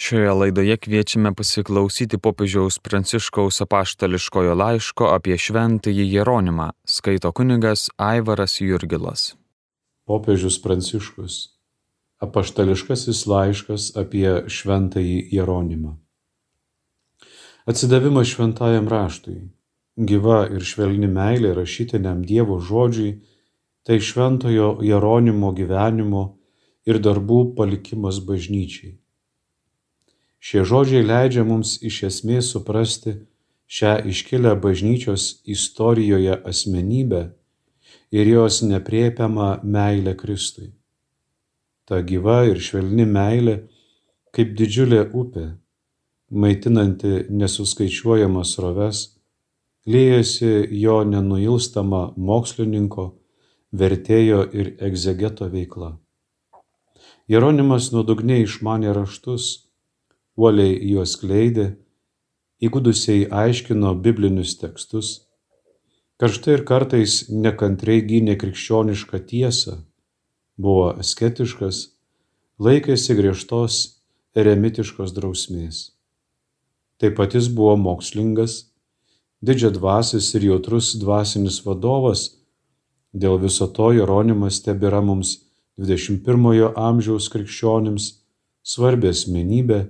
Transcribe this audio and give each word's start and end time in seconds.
Šioje 0.00 0.32
laidoje 0.32 0.74
kviečiame 0.80 1.30
pasiklausyti 1.36 2.16
popiežiaus 2.24 2.78
Pranciškaus 2.80 3.60
apaštališkojo 3.60 4.54
laiško 4.56 5.10
apie 5.12 5.34
šventąjį 5.36 6.06
Jeronimą, 6.14 6.70
skaito 6.88 7.28
kunigas 7.36 7.82
Aivaras 8.00 8.54
Jurgilas. 8.64 9.24
Popiežius 10.08 10.56
Pranciškus 10.64 11.36
apaštališkasis 12.24 13.20
laiškas 13.32 13.90
apie 14.02 14.32
šventąjį 14.48 15.18
Jeronimą. 15.36 15.92
Atsidavimas 17.68 18.32
šventajam 18.32 18.88
raštui, 18.88 19.36
gyva 20.12 20.46
ir 20.48 20.64
švelni 20.64 21.12
meilė 21.12 21.52
rašytiniam 21.60 22.24
Dievo 22.24 22.56
žodžiui, 22.56 23.18
tai 23.84 24.00
šventojo 24.00 24.72
Jeronimo 24.80 25.52
gyvenimo 25.60 26.24
ir 26.88 27.04
darbų 27.04 27.42
palikimas 27.60 28.24
bažnyčiai 28.24 28.96
Šie 30.40 30.64
žodžiai 30.64 31.04
leidžia 31.04 31.44
mums 31.44 31.76
iš 31.84 32.02
esmės 32.08 32.48
suprasti 32.54 33.12
šią 33.68 33.92
iškilę 34.08 34.54
bažnyčios 34.64 35.42
istorijoje 35.44 36.40
asmenybę 36.52 37.22
ir 38.10 38.32
jos 38.34 38.62
nepriepiamą 38.62 39.60
meilę 39.62 40.16
Kristui. 40.16 40.72
Ta 41.84 42.00
gyva 42.00 42.40
ir 42.48 42.58
švelni 42.62 43.04
meilė, 43.04 43.56
kaip 44.32 44.56
didžiulė 44.56 45.04
upė, 45.12 45.46
maitinanti 46.30 47.26
nesuskaičiuojamas 47.30 48.56
roves, 48.62 49.00
liejasi 49.86 50.68
jo 50.80 51.00
nenuilstama 51.04 52.12
mokslininko, 52.16 53.10
vertėjo 53.72 54.44
ir 54.54 54.76
egzegeto 54.88 55.50
veikla. 55.50 55.96
Jeronimas 57.30 57.90
nuodugniai 57.94 58.46
išmanė 58.46 58.94
raštus, 58.94 59.69
uoliai 60.38 60.76
juos 60.92 61.16
kleidė, 61.20 61.74
įgudusiai 62.60 63.26
aiškino 63.32 63.94
biblinius 64.04 64.56
tekstus, 64.60 65.12
karštai 66.20 66.58
ir 66.58 66.64
kartais 66.68 67.22
nekantriai 67.32 68.02
gynė 68.04 68.36
krikščionišką 68.40 69.22
tiesą, 69.30 69.78
buvo 70.60 70.90
asketiškas, 71.00 71.86
laikėsi 72.60 73.16
griežtos 73.16 73.78
eremitiškos 74.36 75.14
drausmės. 75.16 75.78
Taip 77.00 77.16
pat 77.16 77.34
jis 77.34 77.48
buvo 77.48 77.78
mokslingas, 77.80 78.66
didžia 79.40 79.70
dvasis 79.72 80.28
ir 80.36 80.50
jautrus 80.50 80.92
dvasinis 81.00 81.62
vadovas, 81.64 82.26
dėl 83.16 83.40
viso 83.40 83.66
to 83.72 83.88
Jeronimas 83.96 84.60
tebėra 84.66 85.00
mums 85.00 85.38
21-ojo 85.80 86.74
amžiaus 86.76 87.30
krikščionims 87.32 88.10
svarbi 88.60 89.08
asmenybė 89.14 89.80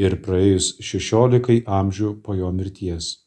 ir 0.00 0.16
praėjus 0.24 0.76
šešiolikai 0.80 1.62
amžių 1.66 2.14
po 2.24 2.36
jo 2.38 2.50
mirties. 2.54 3.22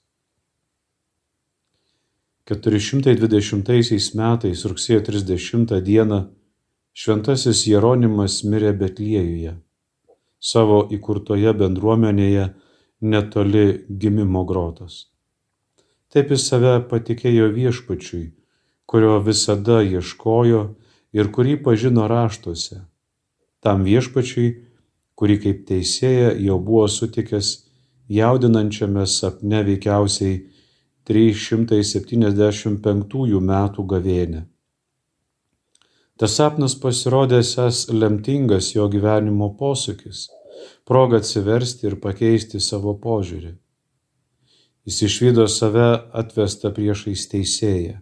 420 2.46 4.14
metais 4.20 4.66
rugsėjo 4.70 5.02
30 5.08 5.82
dieną 5.82 6.20
šventasis 6.94 7.64
Jeronimas 7.66 8.44
mirė 8.46 8.76
Betliejuje, 8.78 9.56
savo 10.40 10.84
įkurtoje 10.94 11.54
bendruomenėje 11.58 12.46
netoli 13.02 13.66
gimimo 13.90 14.46
grotos. 14.46 15.08
Taip 16.14 16.30
jis 16.32 16.46
save 16.48 16.78
patikėjo 16.90 17.50
viešpačiui, 17.56 18.28
kurio 18.86 19.18
visada 19.26 19.82
ieškojo 19.82 20.62
ir 21.18 21.32
kurį 21.34 21.58
pažino 21.66 22.06
raštuose. 22.08 22.84
Tam 23.60 23.84
viešpačiui 23.84 24.54
kurį 25.16 25.38
kaip 25.44 25.68
teisėją 25.70 26.30
jau 26.48 26.58
buvo 26.60 26.88
sutikęs 26.92 27.48
jaudinančiame 28.12 29.06
sapne 29.08 29.64
veikiausiai 29.66 30.36
375 31.06 33.40
metų 33.52 33.82
gavėnė. 33.94 34.42
Tas 36.16 36.32
sapnas 36.40 36.74
pasirodė 36.80 37.42
esas 37.44 37.90
lemtingas 37.92 38.72
jo 38.76 38.86
gyvenimo 38.88 39.50
posūkis, 39.60 40.32
proga 40.88 41.20
atsiversti 41.20 41.88
ir 41.90 41.96
pakeisti 42.00 42.60
savo 42.64 42.96
požiūrį. 43.04 43.52
Jis 44.86 45.02
išvydo 45.10 45.48
save 45.50 45.90
atvestą 46.14 46.72
priešais 46.72 47.28
teisėją. 47.28 48.00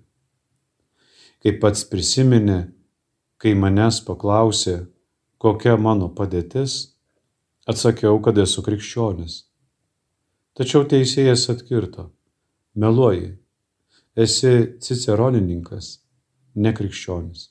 Kaip 1.44 1.60
pats 1.64 1.84
prisiminė, 1.90 2.68
kai 3.42 3.54
manęs 3.58 4.06
paklausė, 4.06 4.86
kokia 5.42 5.78
mano 5.80 6.10
padėtis, 6.14 6.93
Atsakiau, 7.64 8.18
kad 8.20 8.36
esu 8.44 8.60
krikščionis. 8.60 9.38
Tačiau 10.60 10.84
teisėjas 10.84 11.46
atkirto, 11.54 12.10
meluoji, 12.76 13.30
esi 14.26 14.52
ciceronininkas, 14.84 15.94
ne 16.60 16.74
krikščionis. 16.76 17.48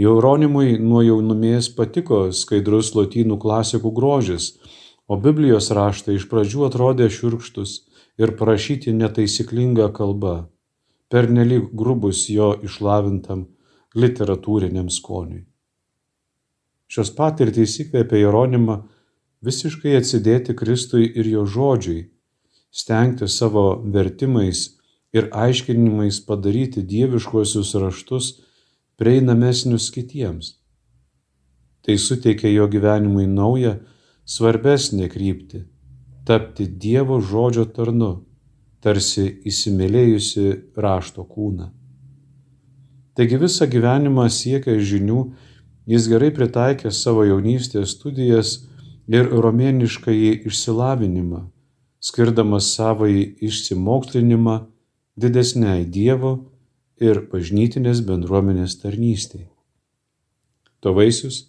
Jauronimui 0.00 0.78
nuo 0.80 1.04
jaunumės 1.04 1.68
patiko 1.76 2.24
skaidrus 2.32 2.94
lotynų 2.96 3.36
klasikų 3.44 3.92
grožis, 4.00 4.54
o 5.12 5.20
Biblijos 5.20 5.68
raštai 5.76 6.16
iš 6.16 6.24
pradžių 6.32 6.64
atrodė 6.70 7.12
šiurkštus 7.12 7.78
ir 8.16 8.32
parašyti 8.40 8.96
netaisyklinga 8.96 9.92
kalba, 9.92 10.36
pernelyg 11.12 11.68
grubus 11.76 12.30
jo 12.32 12.54
išlavintam 12.64 13.44
literatūriniam 13.92 14.88
skoniui. 14.88 15.44
Šios 16.94 17.10
patirtys 17.10 17.72
įkvėpė 17.82 18.20
Jeronimą 18.20 18.76
visiškai 19.42 19.96
atsidėti 19.98 20.54
Kristui 20.54 21.08
ir 21.10 21.26
jo 21.26 21.42
žodžiui, 21.42 22.04
stengti 22.70 23.26
savo 23.26 23.64
vertimais 23.96 24.60
ir 25.14 25.26
aiškinimais 25.34 26.20
padaryti 26.28 26.84
dieviškuosius 26.86 27.72
raštus 27.82 28.28
prieinamesnius 29.00 29.88
kitiems. 29.94 30.52
Tai 31.82 31.96
suteikė 31.98 32.52
jo 32.52 32.68
gyvenimui 32.70 33.26
naują, 33.26 33.74
svarbesnę 34.24 35.08
kryptį- 35.10 35.64
tapti 36.28 36.66
Dievo 36.84 37.18
žodžio 37.20 37.64
tarnu, 37.74 38.12
tarsi 38.80 39.42
įsimylėjusi 39.50 40.46
rašto 40.76 41.26
kūną. 41.26 41.72
Taigi 43.14 43.36
visą 43.42 43.66
gyvenimą 43.66 44.28
siekia 44.30 44.78
žinių 44.78 45.20
Jis 45.86 46.08
gerai 46.08 46.30
pritaikė 46.32 46.92
savo 46.94 47.26
jaunystės 47.28 47.96
studijas 47.96 48.54
ir 49.10 49.28
romėniškąjį 49.28 50.30
išsilavinimą, 50.48 51.42
skirdamas 52.00 52.70
savąjį 52.76 53.24
išsimokslinimą 53.48 54.58
didesniai 55.20 55.84
Dievo 55.84 56.36
ir 57.00 57.26
bažnytinės 57.32 58.00
bendruomenės 58.06 58.78
tarnystėj. 58.80 59.48
To 60.80 60.92
vaisius 60.96 61.44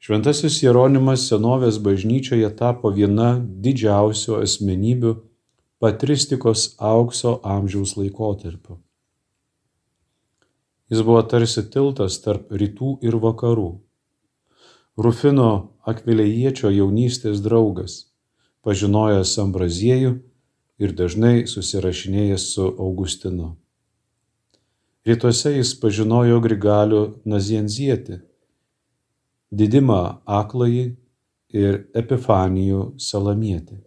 Šventasis 0.00 0.62
Jeronimas 0.62 1.26
senovės 1.28 1.76
bažnyčioje 1.84 2.48
tapo 2.56 2.88
viena 2.94 3.34
didžiausių 3.36 4.38
asmenybių 4.40 5.10
patristikos 5.84 6.62
aukso 6.78 7.34
amžiaus 7.44 7.98
laikotarpiu. 7.98 8.78
Jis 10.90 11.04
buvo 11.06 11.22
tarsi 11.22 11.62
tiltas 11.70 12.18
tarp 12.24 12.50
rytų 12.50 12.96
ir 13.06 13.14
vakarų. 13.22 13.70
Rufino 14.98 15.50
akvilėjiečio 15.86 16.72
jaunystės 16.74 17.38
draugas, 17.44 18.10
pažinojęs 18.66 19.36
Ambraziejų 19.40 20.16
ir 20.82 20.94
dažnai 20.98 21.46
susirašinėjęs 21.46 22.48
su 22.54 22.66
Augustinu. 22.66 23.54
Rytuose 25.06 25.54
jis 25.54 25.72
pažinojo 25.80 26.42
Grigalių 26.44 27.04
Nazienzietį, 27.24 28.18
Didimą 29.50 30.02
Akląjį 30.26 30.84
ir 31.56 31.80
Epifanijų 31.96 32.82
Salamietį. 33.00 33.80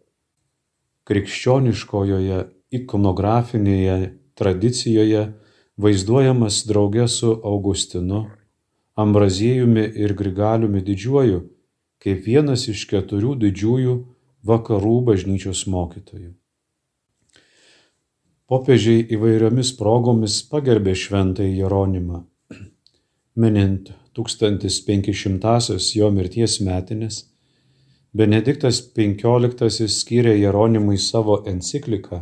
Krikščioniškojoje 1.08 2.40
ikonografinėje 2.80 3.98
tradicijoje 4.40 5.24
vaizduojamas 5.78 6.64
drauge 6.68 7.08
su 7.08 7.40
Augustinu, 7.44 8.25
Ambraziejumi 8.96 9.88
ir 9.98 10.14
Grigaliumi 10.14 10.81
didžiuoju 10.86 11.42
kaip 12.04 12.25
vienas 12.28 12.68
iš 12.68 12.84
keturių 12.92 13.38
didžiųjų 13.40 13.96
vakarų 14.44 14.96
bažnyčios 15.08 15.64
mokytojų. 15.72 16.34
Popiežiai 18.52 19.06
įvairiomis 19.16 19.72
progomis 19.80 20.42
pagerbė 20.52 20.94
šventąjį 21.00 21.64
Jeronimą. 21.64 22.25
Minint 23.40 23.94
1500-asias 24.14 25.94
jo 25.96 26.12
mirties 26.14 26.60
metinės, 26.62 27.24
Benediktas 28.14 28.78
XV 28.94 29.88
skyrė 29.90 30.36
Jeronimui 30.38 31.00
savo 31.02 31.40
encikliką 31.50 32.20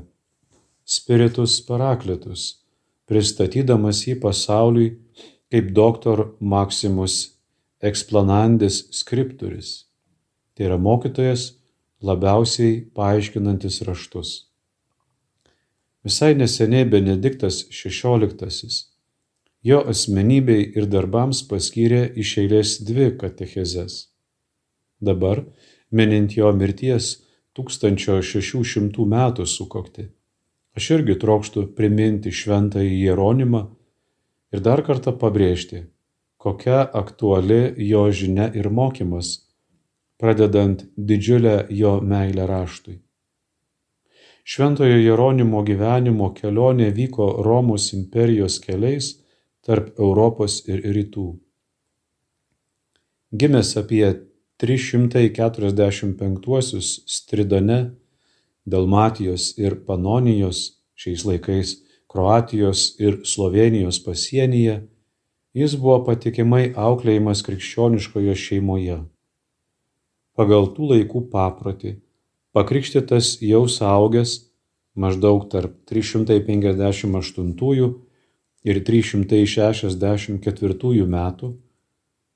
Spiritus 0.88 1.58
Parakletus 1.68 2.61
pristatydamas 3.12 4.06
jį 4.08 4.18
pasauliui 4.24 4.94
kaip 5.52 5.74
doktor 5.76 6.30
Maximus 6.40 7.18
Explanandis 7.84 8.86
Scripturis, 8.96 9.82
Tai 10.56 10.68
yra 10.68 10.78
mokytojas 10.78 11.44
labiausiai 12.04 12.82
paaiškinantis 12.96 13.82
raštus. 13.88 14.32
Visai 16.06 16.34
neseniai 16.36 16.86
Benediktas 16.92 17.64
XVI 17.72 18.92
jo 19.64 19.82
asmenybei 19.94 20.64
ir 20.78 20.88
darbams 20.90 21.44
paskyrė 21.50 22.02
iš 22.18 22.38
eilės 22.42 22.78
dvi 22.86 23.12
katechezes. 23.22 24.08
Dabar, 25.02 25.44
minint 25.92 26.34
jo 26.38 26.50
mirties 26.58 27.14
1600 27.58 29.06
metų 29.14 29.46
sukokti, 29.46 30.08
aš 30.78 30.90
irgi 30.98 31.18
trokštų 31.22 31.68
priminti 31.78 32.32
šventąjį 32.32 32.98
Jeronimą 33.06 33.62
ir 34.56 34.64
dar 34.66 34.84
kartą 34.88 35.14
pabrėžti, 35.24 35.86
kokia 36.42 36.82
aktuali 37.04 37.62
jo 37.92 38.08
žinia 38.12 38.50
ir 38.58 38.70
mokymas, 38.70 39.38
pradedant 40.22 40.86
didžiulę 40.98 41.56
jo 41.70 42.00
meilę 42.02 42.48
raštui. 42.48 43.00
Šventojo 44.44 44.98
Jeronimo 44.98 45.64
gyvenimo 45.64 46.34
kelionė 46.34 46.92
vyko 46.98 47.44
Romos 47.46 47.94
imperijos 47.94 48.60
keliais 48.64 49.22
tarp 49.62 50.00
Europos 50.00 50.68
ir 50.68 50.82
Rytų. 50.82 51.40
Gimęs 53.32 53.78
apie 53.78 54.16
345 54.62 57.04
Stridone, 57.06 57.92
Dalmatijos 58.66 59.58
ir 59.58 59.86
Panonijos 59.86 60.82
šiais 60.96 61.26
laikais 61.26 61.82
Kroatijos 62.12 63.00
ir 63.00 63.22
Slovenijos 63.26 64.04
pasienyje, 64.04 64.88
jis 65.56 65.76
buvo 65.80 66.04
patikimai 66.06 66.74
auklėjimas 66.76 67.42
krikščioniškoje 67.48 68.36
šeimoje. 68.36 68.98
Pagal 70.36 70.68
tų 70.76 70.84
laikų 70.92 71.22
paprotį, 71.32 71.96
pakrikštytas 72.56 73.38
jau 73.44 73.68
saugęs 73.72 74.52
maždaug 74.96 75.50
tarp 75.52 75.74
358 75.88 77.94
ir 78.68 78.84
364 78.86 81.06
metų, 81.16 81.48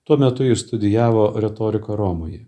tuo 0.06 0.18
metu 0.18 0.44
jis 0.48 0.60
studijavo 0.64 1.34
retoriką 1.42 1.96
Romoje. 2.00 2.46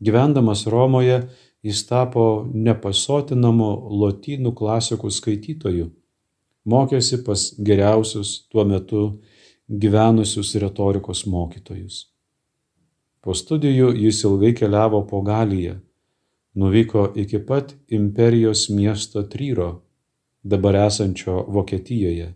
Gyvendamas 0.00 0.66
Romoje, 0.70 1.28
jis 1.62 1.84
tapo 1.86 2.26
nepasotinamu 2.54 3.70
lotynų 4.00 4.54
klasikų 4.56 5.10
skaitytoju 5.12 5.90
mokėsi 6.64 7.22
pas 7.24 7.50
geriausius 7.58 8.46
tuo 8.50 8.64
metu 8.64 9.02
gyvenusius 9.68 10.54
retorikos 10.60 11.26
mokytojus. 11.26 12.06
Po 13.20 13.34
studijų 13.36 13.92
jis 13.96 14.24
ilgai 14.24 14.52
keliavo 14.56 15.02
po 15.06 15.20
Galiją, 15.22 15.78
nuvyko 16.56 17.10
iki 17.16 17.38
pat 17.38 17.74
imperijos 17.88 18.68
miesto 18.70 19.22
Tryro, 19.22 19.82
dabar 20.42 20.86
esančio 20.86 21.44
Vokietijoje. 21.48 22.34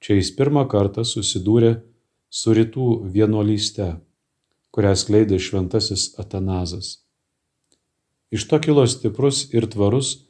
Čia 0.00 0.16
jis 0.16 0.32
pirmą 0.36 0.66
kartą 0.68 1.04
susidūrė 1.04 1.76
su 2.30 2.54
rytų 2.56 2.88
vienuolyste, 3.12 3.96
kurią 4.72 4.94
skleidė 4.96 5.38
šventasis 5.40 6.14
Atanazas. 6.20 7.05
Iš 8.30 8.48
to 8.50 8.60
kilo 8.60 8.86
stiprus 8.90 9.46
ir 9.54 9.68
tvarus 9.70 10.26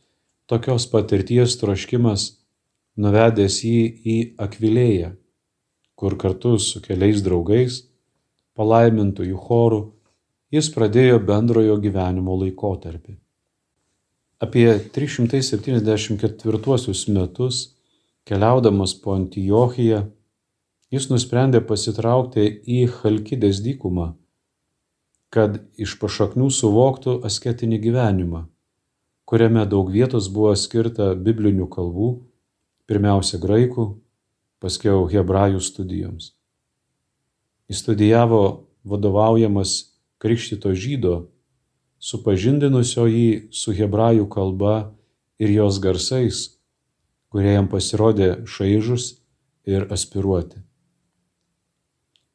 tokios 0.47 0.87
patirties 0.93 1.57
troškimas 1.61 2.31
nuvedęs 2.97 3.63
jį 3.65 3.83
į 4.05 4.17
Akvilėją, 4.47 5.11
kur 5.97 6.17
kartu 6.21 6.59
su 6.61 6.81
keliais 6.85 7.23
draugais, 7.25 7.83
palaimintųjų 8.57 9.37
chorų, 9.47 9.81
jis 10.53 10.69
pradėjo 10.73 11.19
bendrojo 11.29 11.77
gyvenimo 11.83 12.37
laikotarpį. 12.41 13.17
Apie 14.41 14.79
374 14.93 17.11
metus, 17.17 17.77
keliaudamas 18.29 18.95
po 19.01 19.13
Antijochiją, 19.17 20.01
jis 20.93 21.09
nusprendė 21.11 21.61
pasitraukti 21.65 22.45
į 22.69 22.87
Halkidės 22.99 23.61
dykumą, 23.65 24.13
kad 25.37 25.59
iš 25.77 25.99
pašaknių 26.01 26.49
suvoktų 26.49 27.19
asketinį 27.29 27.79
gyvenimą, 27.83 28.47
kuriame 29.29 29.67
daug 29.69 29.91
vietos 29.93 30.31
buvo 30.33 30.55
skirta 30.57 31.11
biblinių 31.13 31.67
kalbų 31.69 32.09
pirmiausia 32.89 33.37
graikų, 33.43 33.91
paskiau 34.65 35.05
hebrajų 35.13 35.61
studijoms. 35.61 36.33
Jis 37.69 37.83
studijavo 37.83 38.71
vadovaujamas 38.87 39.93
krikštito 40.23 40.73
žydo, 40.73 41.27
supažindinusio 42.01 43.05
jį 43.11 43.29
su 43.53 43.77
hebrajų 43.77 44.31
kalba 44.33 44.95
ir 45.43 45.53
jos 45.53 45.83
garsais, 45.85 46.47
kurie 47.29 47.53
jam 47.59 47.69
pasirodė 47.69 48.47
šaižus 48.49 49.19
ir 49.69 49.91
aspiruoti. 49.93 50.63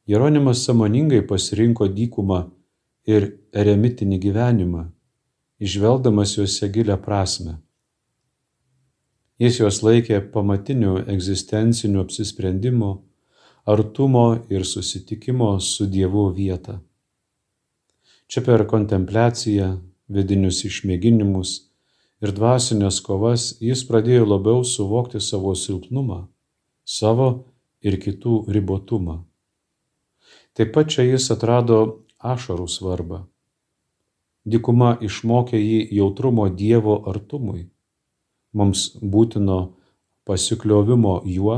Jeronimas 0.06 0.62
samoningai 0.66 1.24
pasirinko 1.26 1.88
dykumą 1.88 2.44
ir 3.06 3.28
eremitinį 3.52 4.18
gyvenimą, 4.22 4.86
išvelgdamas 5.62 6.36
juose 6.38 6.68
gilę 6.72 6.96
prasme. 7.02 7.58
Jis 9.42 9.58
juos 9.58 9.80
laikė 9.82 10.20
pamatiniu 10.34 11.00
egzistenciniu 11.10 12.04
apsisprendimo, 12.04 12.92
artumo 13.66 14.26
ir 14.50 14.66
susitikimo 14.66 15.58
su 15.60 15.86
Dievu 15.86 16.28
vietą. 16.36 16.78
Čia 18.26 18.42
per 18.46 18.64
kontempliaciją, 18.70 19.74
vidinius 20.12 20.62
išmėginimus 20.68 21.50
ir 22.22 22.32
dvasinės 22.36 23.00
kovas 23.02 23.48
jis 23.60 23.82
pradėjo 23.88 24.28
labiau 24.28 24.62
suvokti 24.66 25.20
savo 25.20 25.54
silpnumą, 25.58 26.26
savo 26.84 27.28
ir 27.82 27.98
kitų 27.98 28.44
ribotumą. 28.54 29.22
Taip 30.54 30.72
pat 30.74 30.90
čia 30.92 31.06
jis 31.08 31.30
atrado 31.34 32.01
ašarų 32.22 32.66
svarbą. 32.70 33.26
Dikuma 34.44 34.96
išmokė 35.00 35.58
jį 35.58 35.84
jautrumo 35.98 36.48
Dievo 36.50 36.96
artumui 37.10 37.68
mums 38.52 38.92
būtino 39.00 39.58
pasikliovimo 40.28 41.20
juo, 41.26 41.56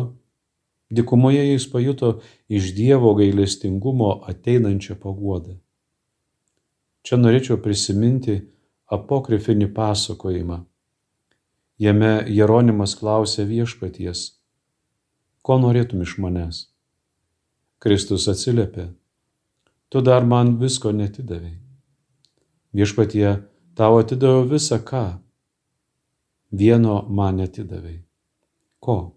dikumoje 0.91 1.45
jis 1.53 1.67
pajuto 1.71 2.11
iš 2.49 2.73
Dievo 2.77 3.15
gailestingumo 3.19 4.11
ateinančią 4.31 4.97
paguodą. 5.01 5.59
Čia 7.05 7.19
norėčiau 7.21 7.59
prisiminti 7.61 8.39
apokrifinį 8.95 9.69
pasakojimą. 9.77 10.63
Jame 11.83 12.13
Jeronimas 12.31 12.95
klausė 12.97 13.45
viešpaties, 13.49 14.39
ko 15.43 15.59
norėtum 15.61 16.05
iš 16.07 16.15
manęs? 16.23 16.61
Kristus 17.83 18.29
atsiliepė, 18.31 18.87
tu 19.95 20.01
dar 20.01 20.23
man 20.23 20.61
visko 20.61 20.93
netidavai. 20.93 21.59
Viešpatie, 22.75 23.31
tau 23.79 23.99
atidaviau 24.03 24.43
visą 24.51 24.79
ką, 24.91 25.07
vieno 26.51 27.07
man 27.09 27.37
netidavai. 27.39 27.99
Ko? 28.83 29.15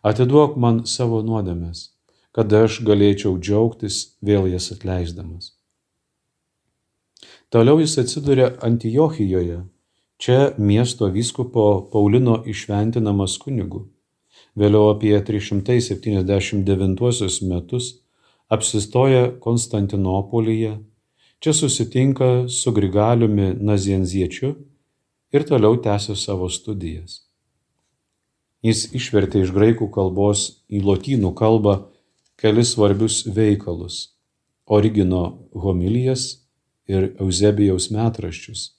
Atiduok 0.00 0.56
man 0.56 0.88
savo 0.94 1.20
nuodėmes, 1.20 1.92
kad 2.32 2.48
aš 2.62 2.80
galėčiau 2.88 3.36
džiaugtis 3.36 4.16
vėl 4.24 4.48
jas 4.54 4.72
atleisdamas. 4.72 5.44
Toliau 7.52 7.76
jis 7.84 8.00
atsiduria 8.06 8.48
Antijochijoje, 8.64 9.68
čia 10.16 10.40
miesto 10.56 11.04
vyskupo 11.12 11.92
Paulino 11.92 12.40
išventinamas 12.56 13.36
kunigu. 13.44 13.84
Vėliau 14.56 14.96
apie 14.96 15.12
379 15.20 17.44
metus 17.52 18.07
apsistoja 18.48 19.32
Konstantinopolyje, 19.40 20.78
čia 21.38 21.52
susitinka 21.52 22.48
su 22.48 22.72
Grigaliumi 22.72 23.52
Nazienziečiu 23.60 24.54
ir 25.32 25.44
toliau 25.48 25.76
tęsė 25.84 26.16
savo 26.16 26.48
studijas. 26.48 27.22
Jis 28.64 28.88
išvertė 28.96 29.44
iš 29.44 29.52
graikų 29.54 29.90
kalbos 29.94 30.64
į 30.66 30.80
lotynų 30.82 31.34
kalbą 31.38 31.76
kelis 32.40 32.72
svarbius 32.74 33.20
veikalus- 33.26 34.08
Origino 34.78 35.22
homilijas 35.54 36.24
ir 36.88 37.14
Eusebijaus 37.20 37.92
metraščius 37.94 38.78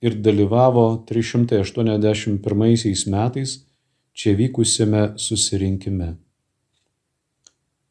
ir 0.00 0.14
dalyvavo 0.14 1.04
381 1.06 3.06
metais 3.06 3.64
čia 4.12 4.34
vykusiame 4.34 5.12
susirinkime. 5.16 6.16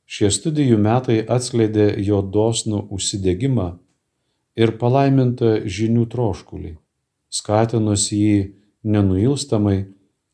Šie 0.08 0.32
studijų 0.32 0.80
metai 0.80 1.20
atskleidė 1.36 1.90
jo 2.08 2.22
dosnų 2.24 2.86
užsidėgymą 2.96 3.70
ir 4.58 4.78
palaimintą 4.80 5.58
žinių 5.68 6.06
troškulį 6.14 6.78
skatinus 7.30 8.12
jį 8.12 8.56
nenuilstamai 8.88 9.78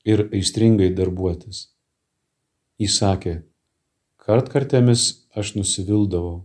ir 0.06 0.28
aistringai 0.30 0.92
darbuotis. 0.96 1.70
Jis 2.82 2.98
sakė, 3.00 3.36
kartkartėmis 4.22 5.06
aš 5.38 5.54
nusivildavau, 5.58 6.44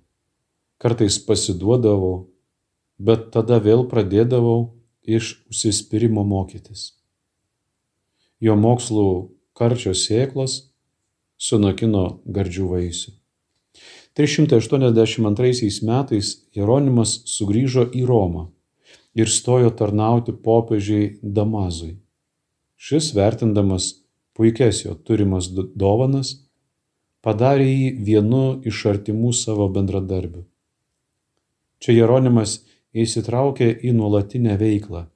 kartais 0.81 1.19
pasiduodavau, 1.25 2.29
bet 2.99 3.31
tada 3.35 3.59
vėl 3.63 3.85
pradėdavau 3.91 4.73
iš 5.05 5.39
užsispyrimo 5.51 6.25
mokytis. 6.25 6.95
Jo 8.41 8.55
mokslų 8.57 9.09
karčios 9.59 10.05
sėklos 10.07 10.68
sunokino 11.39 12.21
gardžių 12.27 12.69
vaisių. 12.75 13.13
382 14.19 15.83
metais 15.87 16.33
Jeronimas 16.57 17.21
sugrįžo 17.31 17.87
į 17.95 18.03
Romą 18.09 18.49
ir 19.15 19.31
stojo 19.31 19.71
tarnauti 19.71 20.35
popiežiai 20.35 21.13
Damazui. 21.23 21.95
Šis, 22.79 23.13
vertindamas 23.15 23.93
puikias 24.35 24.85
jo 24.85 24.95
turimas 24.95 25.49
dovanas, 25.55 26.35
padarė 27.23 27.67
jį 27.67 27.89
vienu 28.11 28.43
iš 28.71 28.85
artimų 28.93 29.33
savo 29.35 29.67
bendradarbių. 29.75 30.45
Čia 31.83 31.95
Jeronimas 32.01 32.59
įsitraukė 32.95 33.71
į 33.87 33.95
nuolatinę 33.99 34.59
veiklą, 34.59 35.07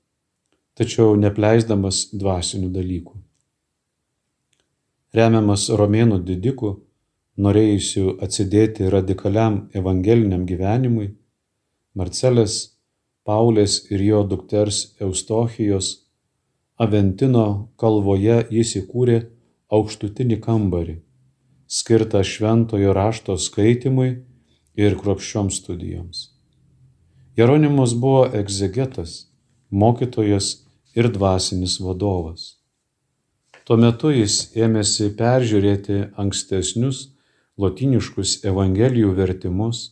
tačiau 0.79 1.15
nepleisdamas 1.19 2.09
dvasinių 2.15 2.71
dalykų. 2.75 3.22
Remiamas 5.13 5.67
romėnų 5.77 6.23
didikų, 6.25 6.71
norėjusių 7.45 8.17
atsidėti 8.25 8.89
radikaliam 8.93 9.67
evangeliniam 9.77 10.47
gyvenimui, 10.49 11.11
Marcelės, 11.93 12.79
Paulės 13.23 13.75
ir 13.93 14.01
jo 14.03 14.23
dukters 14.27 14.97
Eustochijos 15.05 15.91
Aventino 16.81 17.69
kalvoje 17.79 18.39
jis 18.51 18.73
įkūrė 18.81 19.19
aukštutinį 19.71 20.39
kambarį, 20.43 20.97
skirtą 21.69 22.25
šventojo 22.27 22.97
rašto 22.97 23.37
skaitimui 23.37 24.09
ir 24.81 24.97
kruopščioms 24.99 25.61
studijoms. 25.61 26.25
Jeronimas 27.37 27.93
buvo 27.95 28.25
egzegetas, 28.41 29.29
mokytojas 29.71 30.51
ir 30.97 31.13
dvasinis 31.13 31.79
vadovas. 31.85 32.62
Tuo 33.63 33.77
metu 33.79 34.11
jis 34.11 34.37
ėmėsi 34.59 35.13
peržiūrėti 35.15 35.99
ankstesnius 36.19 37.05
lotiniškus 37.63 38.41
Evangelijų 38.51 39.13
vertimus, 39.15 39.83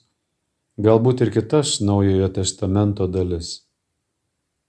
galbūt 0.80 1.22
ir 1.22 1.30
kitas 1.36 1.76
Naujojo 1.78 2.32
testamento 2.34 3.06
dalis. 3.06 3.52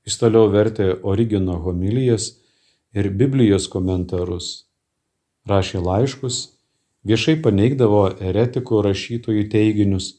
Jis 0.05 0.20
toliau 0.22 0.51
vertė 0.53 0.91
Origino 1.01 1.58
homilijas 1.65 2.29
ir 2.93 3.10
Biblijos 3.10 3.65
komentarus, 3.74 4.67
rašė 5.50 5.81
laiškus, 5.81 6.41
viešai 7.01 7.39
paneigdavo 7.41 8.05
eretikų 8.22 8.86
rašytojų 8.86 9.50
teiginius, 9.50 10.13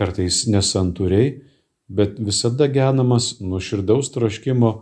kartais 0.00 0.46
nesantūriai, 0.48 1.42
bet 1.88 2.16
visada 2.16 2.72
genamas 2.72 3.34
nuoširdaus 3.40 4.14
troškimo 4.16 4.78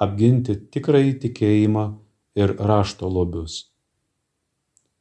apginti 0.00 0.56
tikrąjį 0.72 1.18
tikėjimą 1.26 1.90
ir 2.38 2.54
rašto 2.58 3.08
lobius. 3.08 3.66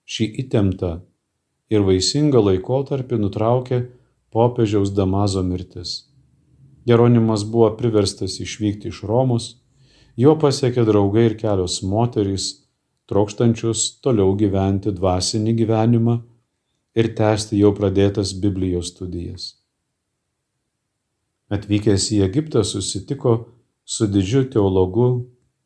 Šį 0.09 0.25
įtemptą 0.43 0.91
ir 1.69 1.85
vaisingą 1.85 2.41
laikotarpį 2.45 3.19
nutraukė 3.21 3.79
popiežiaus 4.33 4.93
Damazo 4.97 5.43
mirtis. 5.45 6.09
Jeronimas 6.89 7.43
buvo 7.45 7.69
priverstas 7.77 8.39
išvykti 8.41 8.89
iš 8.89 9.03
Romos, 9.05 9.51
jo 10.17 10.33
pasiekė 10.41 10.85
draugai 10.87 11.27
ir 11.29 11.37
kelios 11.37 11.81
moterys, 11.85 12.49
trokštančius 13.09 14.01
toliau 14.05 14.33
gyventi 14.37 14.93
dvasinį 14.95 15.55
gyvenimą 15.61 16.19
ir 16.97 17.13
tęsti 17.17 17.61
jau 17.61 17.73
pradėtas 17.77 18.33
Biblijos 18.41 18.93
studijas. 18.93 19.55
Atvykęs 21.49 22.11
į 22.13 22.21
Egiptą 22.27 22.61
susitiko 22.65 23.35
su 23.85 24.05
didžiu 24.09 24.45
teologu 24.53 25.09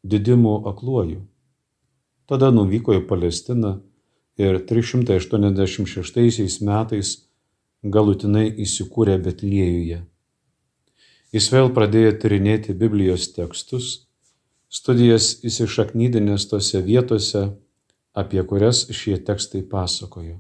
Didimu 0.04 0.62
Akluoju. 0.68 1.20
Tada 2.30 2.52
nuvyko 2.56 2.96
į 3.00 3.04
Palestiną 3.08 3.74
ir 4.40 4.62
386 4.70 6.62
metais 6.64 7.18
galutinai 7.84 8.48
įsikūrė 8.64 9.18
Betliejuje. 9.26 10.00
Jis 11.34 11.50
vėl 11.52 11.72
pradėjo 11.74 12.14
tyrinėti 12.22 12.76
Biblijos 12.78 13.28
tekstus, 13.36 14.08
studijas 14.70 15.34
įsišaknydinės 15.44 16.48
tose 16.52 16.82
vietose, 16.86 17.44
apie 18.14 18.44
kurias 18.48 18.86
šie 18.94 19.18
tekstai 19.18 19.64
pasakojo. 19.68 20.40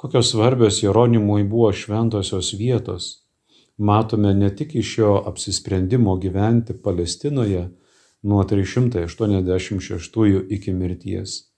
Kokios 0.00 0.30
svarbios 0.32 0.82
Jeronimui 0.82 1.44
buvo 1.44 1.70
šventosios 1.72 2.54
vietos, 2.58 3.10
matome 3.76 4.34
ne 4.34 4.50
tik 4.56 4.74
iš 4.80 4.98
jo 4.98 5.12
apsisprendimo 5.28 6.16
gyventi 6.20 6.74
Palestinoje, 6.74 7.68
nuo 8.22 8.44
386 8.44 10.44
iki 10.48 10.72
mirties, 10.72 11.50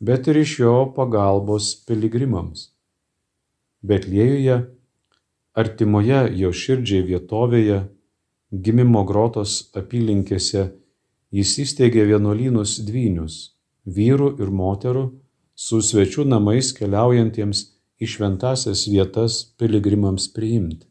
bet 0.00 0.28
ir 0.28 0.36
iš 0.36 0.58
jo 0.60 0.92
pagalbos 0.96 1.84
piligrimams. 1.86 2.70
Betliejuje, 3.82 4.58
artimoje 5.54 6.20
jo 6.38 6.52
širdžiai 6.52 7.06
vietovėje, 7.06 7.80
gimimo 8.52 9.04
grotos 9.04 9.70
apylinkėse, 9.76 10.68
jis 11.34 11.56
įsteigė 11.64 12.06
vienuolynus 12.12 12.78
dvynius- 12.86 13.54
vyrų 13.96 14.38
ir 14.40 14.50
moterų, 14.50 15.10
su 15.54 15.82
svečių 15.82 16.24
namais 16.24 16.72
keliaujantiems 16.72 17.74
į 17.98 18.06
šventasias 18.06 18.86
vietas 18.86 19.42
piligrimams 19.58 20.30
priimti. 20.30 20.86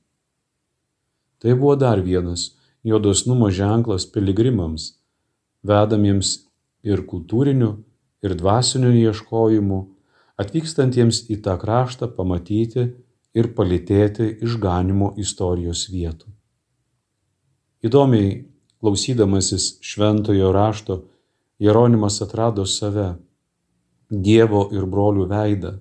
Tai 1.40 1.56
buvo 1.56 1.76
dar 1.76 2.02
vienas 2.02 2.58
jo 2.84 3.00
dosnumo 3.00 3.50
ženklas 3.52 4.06
piligrimams, 4.12 4.97
vedamiems 5.68 6.34
ir 6.88 7.04
kultūriniu, 7.10 7.72
ir 8.24 8.36
dvasiniu 8.38 8.94
ieškojimu, 8.96 9.80
atvykstantiems 10.42 11.26
į 11.34 11.42
tą 11.46 11.58
kraštą 11.62 12.10
pamatyti 12.18 12.88
ir 13.38 13.52
palitėti 13.58 14.30
išganimo 14.48 15.14
istorijos 15.22 15.88
vietų. 15.94 16.32
Įdomiai, 17.86 18.46
klausydamasis 18.82 19.78
šventojo 19.86 20.52
rašto, 20.54 21.04
Jeronimas 21.60 22.22
atrado 22.22 22.66
save, 22.70 23.16
Dievo 24.08 24.68
ir 24.72 24.86
brolių 24.88 25.26
veidą, 25.28 25.72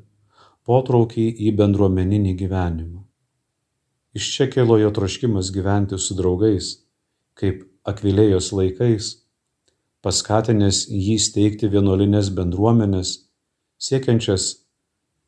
potraukį 0.67 1.27
į 1.47 1.53
bendruomeninį 1.61 2.33
gyvenimą. 2.41 3.05
Iš 4.17 4.31
čia 4.35 4.47
kilo 4.51 4.79
jo 4.81 4.89
troškimas 4.97 5.53
gyventi 5.55 5.99
su 6.01 6.17
draugais, 6.19 6.73
kaip 7.39 7.63
akvilėjos 7.87 8.49
laikais, 8.57 9.13
paskatinęs 10.07 10.85
jį 10.87 11.17
steigti 11.19 11.67
vienuolinės 11.67 12.29
bendruomenės, 12.37 13.09
siekiančias 13.83 14.45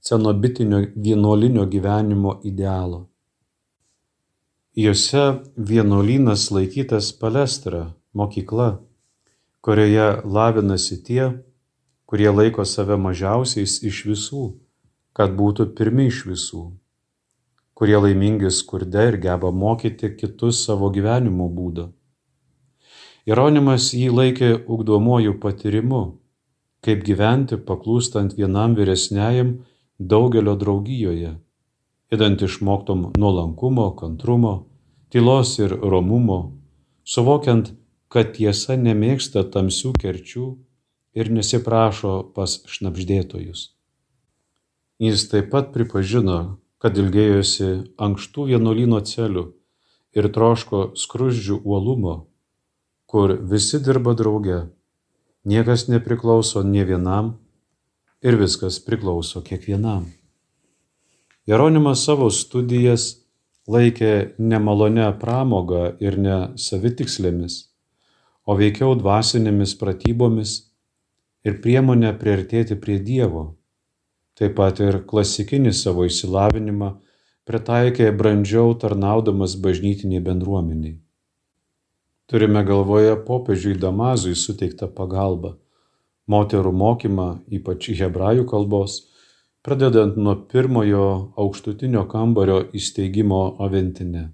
cenobitinio 0.06 0.84
vienuolinio 0.94 1.64
gyvenimo 1.72 2.36
idealo. 2.46 3.08
Jose 4.78 5.24
vienuolynas 5.70 6.46
laikytas 6.54 7.10
palestra, 7.18 7.82
mokykla, 8.14 8.68
kurioje 9.66 10.06
lavinasi 10.38 11.02
tie, 11.02 11.24
kurie 12.06 12.30
laiko 12.30 12.62
save 12.62 13.00
mažiausiais 13.08 13.80
iš 13.82 14.04
visų, 14.12 14.44
kad 15.10 15.34
būtų 15.34 15.72
pirmi 15.74 16.06
iš 16.12 16.22
visų, 16.30 16.64
kurie 17.74 17.98
laimingi 17.98 18.54
skurde 18.54 19.10
ir 19.10 19.18
geba 19.26 19.50
mokyti 19.50 20.14
kitus 20.22 20.62
savo 20.70 20.94
gyvenimo 20.94 21.50
būdą 21.50 21.90
Jeronimas 23.28 23.90
jį 23.92 24.06
laikė 24.08 24.46
ugdomuoju 24.72 25.34
patyrimu, 25.42 26.02
kaip 26.80 27.02
gyventi 27.04 27.58
paklūstant 27.60 28.32
vienam 28.38 28.72
vyresniajam 28.78 29.50
daugelio 30.00 30.54
draugijoje, 30.56 31.34
įdant 32.08 32.44
išmoktom 32.46 33.02
nuolankumo, 33.20 33.90
kantrumo, 33.98 34.54
tylos 35.12 35.58
ir 35.60 35.74
romumo, 35.76 36.38
suvokiant, 37.04 37.74
kad 38.08 38.32
tiesa 38.38 38.78
nemėgsta 38.80 39.42
tamsių 39.52 39.92
kerčių 40.00 40.46
ir 41.20 41.28
nesiprašo 41.28 42.14
pas 42.32 42.56
šnapždėtojus. 42.64 43.66
Jis 45.04 45.26
taip 45.28 45.52
pat 45.52 45.68
pripažino, 45.76 46.56
kad 46.80 46.96
ilgėjosi 46.96 47.92
ankštų 48.00 48.48
vienuolino 48.54 49.02
celių 49.04 49.44
ir 50.16 50.32
troško 50.32 50.94
skruzdžių 50.96 51.60
uolumo 51.60 52.16
kur 53.08 53.32
visi 53.40 53.80
dirba 53.80 54.12
drauge, 54.12 54.66
niekas 55.48 55.86
nepriklauso 55.88 56.62
nie 56.62 56.84
vienam 56.84 57.38
ir 58.20 58.36
viskas 58.36 58.76
priklauso 58.84 59.40
kiekvienam. 59.40 60.10
Jeronimas 61.48 62.02
savo 62.04 62.28
studijas 62.28 63.06
laikė 63.68 64.34
nemalonę 64.36 65.08
pramogą 65.22 65.94
ir 66.04 66.18
ne 66.20 66.36
savitikslėmis, 66.60 67.56
o 68.44 68.56
veikiau 68.60 68.92
dvasinėmis 69.00 69.72
pratybomis 69.80 70.54
ir 71.48 71.60
priemonę 71.64 72.12
priartėti 72.20 72.76
prie 72.76 73.00
Dievo, 73.00 73.44
taip 74.36 74.56
pat 74.60 74.84
ir 74.84 75.00
klasikinį 75.08 75.72
savo 75.72 76.04
išsilavinimą 76.08 76.94
pritaikė 77.48 78.12
brandžiau 78.12 78.76
tarnaudamas 78.76 79.56
bažnytiniai 79.64 80.20
bendruomeniai. 80.24 80.98
Turime 82.28 82.60
galvoje 82.60 83.14
popiežiui 83.24 83.78
Damazui 83.80 84.34
suteiktą 84.36 84.90
pagalbą, 84.92 85.54
moterų 86.28 86.74
mokymą, 86.76 87.28
ypač 87.56 87.86
hebrajų 87.96 88.42
kalbos, 88.50 88.96
pradedant 89.64 90.18
nuo 90.20 90.34
pirmojo 90.50 91.06
aukštutinio 91.40 92.02
kambario 92.10 92.58
įsteigimo 92.76 93.38
Aventine. 93.64 94.26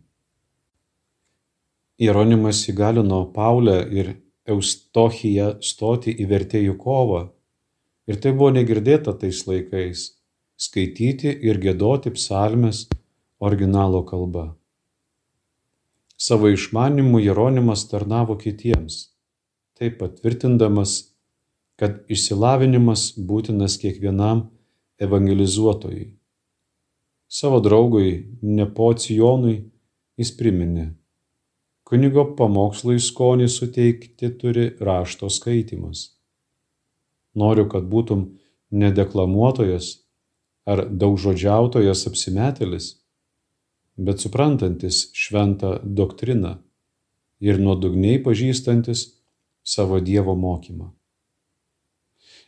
Jeronimas 2.02 2.64
įgalino 2.72 3.20
Paulę 3.36 3.78
ir 4.00 4.10
Eustochiją 4.50 5.52
stoti 5.62 6.16
į 6.18 6.26
vertėjų 6.34 6.74
kovą, 6.82 7.22
ir 8.10 8.18
tai 8.18 8.34
buvo 8.34 8.50
negirdėta 8.58 9.14
tais 9.22 9.46
laikais- 9.46 10.08
skaityti 10.66 11.30
ir 11.30 11.62
gėdoti 11.62 12.10
psalmes 12.18 12.88
originalo 13.38 14.02
kalba. 14.02 14.48
Savo 16.16 16.48
išmanimu 16.48 17.18
Jeronimas 17.20 17.88
tarnavo 17.90 18.36
kitiems, 18.38 19.10
taip 19.78 19.98
patvirtindamas, 19.98 21.14
kad 21.74 22.04
išsilavinimas 22.08 23.12
būtinas 23.18 23.74
kiekvienam 23.82 24.44
evangelizuotojui. 25.02 26.12
Savo 27.26 27.58
draugui 27.60 28.38
Nepocijonui 28.42 29.56
jis 30.20 30.30
priminė, 30.38 30.92
kunigo 31.82 32.28
pamokslui 32.38 33.00
skonį 33.02 33.48
suteikti 33.50 34.30
turi 34.38 34.68
rašto 34.80 35.30
skaitimas. 35.30 36.12
Noriu, 37.34 37.66
kad 37.66 37.90
būtum 37.90 38.28
nedeklamuotojas 38.70 39.96
ar 40.64 40.86
daugžodžiautojas 40.86 42.06
apsimetėlis, 42.08 42.92
bet 43.96 44.20
suprantantis 44.20 45.08
šventą 45.14 45.78
doktriną 45.84 46.58
ir 47.40 47.60
nuodugniai 47.60 48.20
pažįstantis 48.22 49.06
savo 49.64 50.00
Dievo 50.00 50.34
mokymą. 50.36 50.90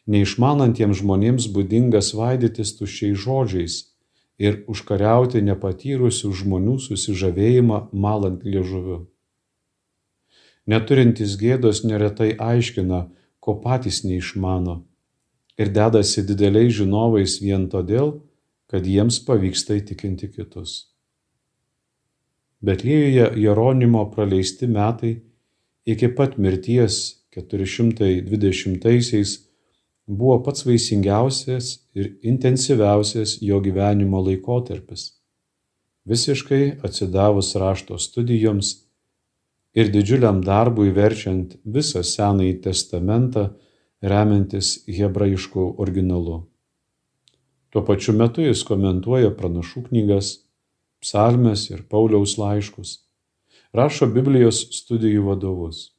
Neišmanantiems 0.06 1.00
žmonėms 1.02 1.48
būdinga 1.54 2.00
svaidytis 2.02 2.76
tuščiais 2.78 3.18
žodžiais 3.18 3.76
ir 4.38 4.62
užkariauti 4.70 5.42
nepatyrusių 5.42 6.32
žmonių 6.40 6.76
susižavėjimą 6.84 7.80
malant 7.92 8.44
liežuviu. 8.46 9.06
Neturintis 10.66 11.38
gėdos 11.40 11.84
neretai 11.86 12.34
aiškina, 12.38 13.06
ko 13.40 13.58
patys 13.62 14.02
neišmano 14.04 14.82
ir 15.58 15.70
dedasi 15.72 16.24
dideliais 16.26 16.74
žinovais 16.78 17.38
vien 17.40 17.68
todėl, 17.72 18.20
kad 18.70 18.86
jiems 18.86 19.20
pavyksta 19.24 19.78
įtikinti 19.80 20.28
kitus. 20.34 20.95
Betliejuje 22.66 23.32
Jeronimo 23.38 24.02
praleisti 24.10 24.66
metai 24.66 25.12
iki 25.86 26.08
pat 26.18 26.34
mirties 26.38 26.94
420-aisiais 27.36 29.34
buvo 30.06 30.38
pats 30.42 30.66
vaisingiausias 30.66 31.68
ir 31.94 32.16
intensyviausias 32.22 33.36
jo 33.42 33.60
gyvenimo 33.62 34.22
laikotarpis. 34.28 35.02
Visiškai 36.10 36.78
atsidavus 36.86 37.54
rašto 37.54 37.98
studijoms 37.98 38.72
ir 39.74 39.92
didžiuliam 39.94 40.42
darbui 40.42 40.90
verčiant 40.96 41.54
visą 41.64 42.02
Senąjį 42.02 42.60
testamentą 42.66 43.50
remiantis 44.02 44.80
hebrajišku 44.86 45.74
originalu. 45.82 46.40
Tuo 47.70 47.82
pačiu 47.84 48.12
metu 48.16 48.42
jis 48.42 48.62
komentuoja 48.66 49.30
pranašų 49.38 49.86
knygas, 49.90 50.45
psalmes 51.02 51.68
ir 51.70 51.82
Pauliaus 51.90 52.36
laiškus, 52.40 53.00
rašo 53.76 54.08
Biblijos 54.10 54.62
studijų 54.78 55.26
vadovus. 55.28 55.90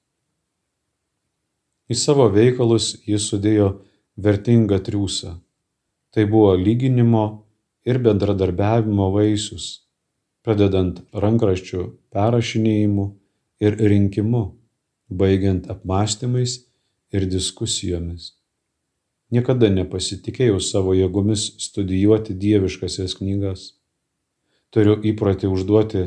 Į 1.88 1.96
savo 1.96 2.28
veikalus 2.34 2.96
jis 3.08 3.30
sudėjo 3.32 3.68
vertingą 4.18 4.80
triūsą. 4.84 5.38
Tai 6.12 6.24
buvo 6.28 6.56
lyginimo 6.58 7.26
ir 7.88 8.00
bendradarbiavimo 8.04 9.12
vaisius, 9.14 9.86
pradedant 10.44 11.00
rankraščių 11.14 11.86
perrašinėjimu 12.12 13.06
ir 13.64 13.78
rinkimu, 13.92 14.44
baigiant 15.08 15.70
apmąstymais 15.72 16.58
ir 17.14 17.28
diskusijomis. 17.30 18.34
Niekada 19.32 19.70
nepasitikėjau 19.72 20.60
savo 20.64 20.96
jėgomis 20.96 21.50
studijuoti 21.60 22.36
dieviškasias 22.36 23.16
knygas 23.20 23.77
turiu 24.74 24.98
įprotį 25.12 25.50
užduoti 25.52 26.04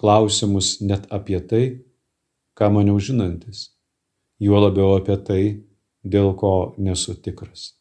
klausimus 0.00 0.78
net 0.80 1.06
apie 1.12 1.40
tai, 1.40 1.64
ką 2.56 2.70
maniau 2.72 3.00
žinantis, 3.00 3.70
juo 4.40 4.60
labiau 4.62 4.96
apie 4.96 5.16
tai, 5.26 5.42
dėl 6.04 6.32
ko 6.40 6.74
nesu 6.78 7.14
tikras. 7.14 7.74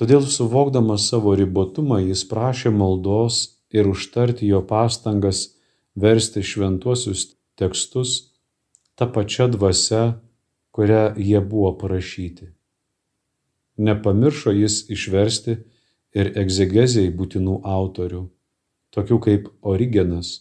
Todėl 0.00 0.24
suvokdamas 0.24 1.10
savo 1.12 1.34
ribotumą 1.36 2.00
jis 2.00 2.24
prašė 2.28 2.72
maldos 2.72 3.60
ir 3.68 3.90
užtarti 3.90 4.48
jo 4.48 4.62
pastangas 4.64 5.50
versti 5.92 6.40
šventuosius 6.40 7.26
tekstus 7.60 8.32
tą 8.96 9.10
pačią 9.12 9.50
dvasę, 9.52 10.02
kurią 10.72 11.02
jie 11.16 11.40
buvo 11.40 11.74
parašyti. 11.76 12.48
Nepamiršo 13.76 14.52
jis 14.56 14.86
išversti 14.92 15.56
ir 16.14 16.32
egzegezijai 16.38 17.12
būtinų 17.14 17.60
autorių, 17.64 18.24
tokių 18.94 19.18
kaip 19.26 19.48
Origenas, 19.62 20.32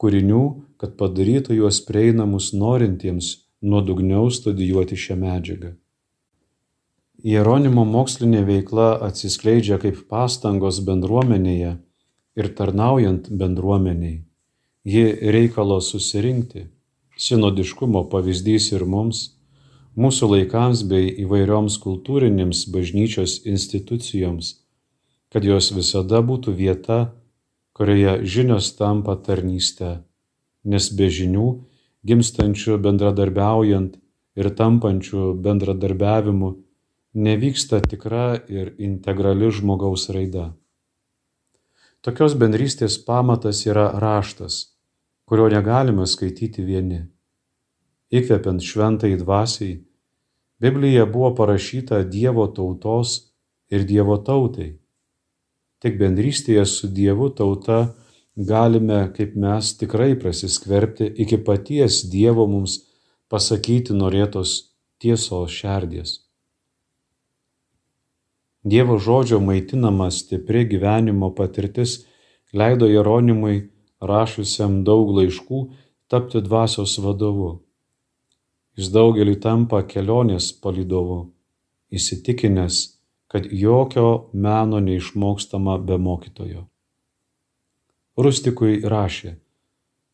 kūrinių, 0.00 0.42
kad 0.80 0.96
padarytų 1.00 1.58
juos 1.58 1.82
prieinamus 1.84 2.52
norintiems 2.56 3.34
nuodugniau 3.60 4.30
studijuoti 4.32 4.96
šią 4.96 5.16
medžiagą. 5.20 5.74
Jeronimo 7.20 7.84
mokslinė 7.84 8.46
veikla 8.48 8.94
atsiskleidžia 9.04 9.76
kaip 9.82 10.06
pastangos 10.08 10.78
bendruomenėje 10.86 11.74
ir 12.40 12.48
tarnaujant 12.56 13.28
bendruomeniai. 13.28 14.22
Ji 14.88 15.04
reikalo 15.34 15.76
susirinkti, 15.84 16.70
sinodiškumo 17.20 18.06
pavyzdys 18.08 18.70
ir 18.72 18.86
mums, 18.88 19.20
mūsų 20.00 20.30
laikams 20.32 20.86
bei 20.88 21.12
įvairioms 21.26 21.76
kultūrinėms 21.84 22.64
bažnyčios 22.72 23.42
institucijoms 23.44 24.54
kad 25.30 25.46
jos 25.46 25.70
visada 25.72 26.20
būtų 26.26 26.54
vieta, 26.58 27.00
kurioje 27.72 28.26
žinios 28.26 28.72
tampa 28.76 29.14
tarnyste, 29.16 30.00
nes 30.66 30.90
be 30.92 31.06
žinių, 31.08 31.48
gimstančių 32.06 32.78
bendradarbiaujant 32.82 33.94
ir 34.36 34.48
tampančių 34.58 35.34
bendradarbiavimu, 35.44 36.50
nevyksta 37.14 37.80
tikra 37.86 38.40
ir 38.50 38.74
integrali 38.78 39.50
žmogaus 39.54 40.08
raida. 40.10 40.50
Tokios 42.00 42.34
bendrystės 42.34 42.96
pamatas 43.04 43.62
yra 43.68 43.90
raštas, 44.02 44.74
kurio 45.28 45.50
negalime 45.52 46.06
skaityti 46.08 46.64
vieni. 46.64 47.04
Įkvepiant 48.10 48.64
šventai 48.64 49.14
dvasiai, 49.20 49.78
Biblija 50.60 51.06
buvo 51.08 51.30
parašyta 51.36 52.02
Dievo 52.04 52.48
tautos 52.52 53.32
ir 53.72 53.86
Dievo 53.88 54.18
tautai 54.20 54.79
Tik 55.80 55.96
bendrystėje 56.00 56.64
su 56.68 56.90
Dievu 56.92 57.30
tauta 57.32 57.80
galime, 58.36 59.00
kaip 59.16 59.36
mes, 59.36 59.72
tikrai 59.80 60.12
prasiskverbti 60.20 61.08
iki 61.24 61.38
paties 61.46 62.02
Dievo 62.12 62.46
mums 62.46 62.82
pasakyti 63.32 63.96
norėtos 63.96 64.56
tiesos 65.00 65.54
šerdies. 65.56 66.18
Dievo 68.64 68.98
žodžio 69.00 69.40
maitinama 69.40 70.10
stipri 70.12 70.66
gyvenimo 70.68 71.30
patirtis 71.32 72.02
leido 72.52 72.88
Jeronimui, 72.90 73.70
rašusiam 74.00 74.82
daug 74.84 75.14
laiškų, 75.16 75.60
tapti 76.12 76.44
dvasios 76.44 76.98
vadovu. 77.00 77.54
Jis 78.76 78.92
daugelį 78.92 79.38
tampa 79.40 79.80
kelionės 79.88 80.52
palidovu, 80.60 81.22
įsitikinęs, 81.88 82.99
kad 83.30 83.46
jokio 83.50 84.30
meno 84.32 84.80
neišmokstama 84.80 85.78
be 85.78 85.96
mokytojo. 86.02 86.64
Rustikui 88.18 88.80
rašė, 88.82 89.36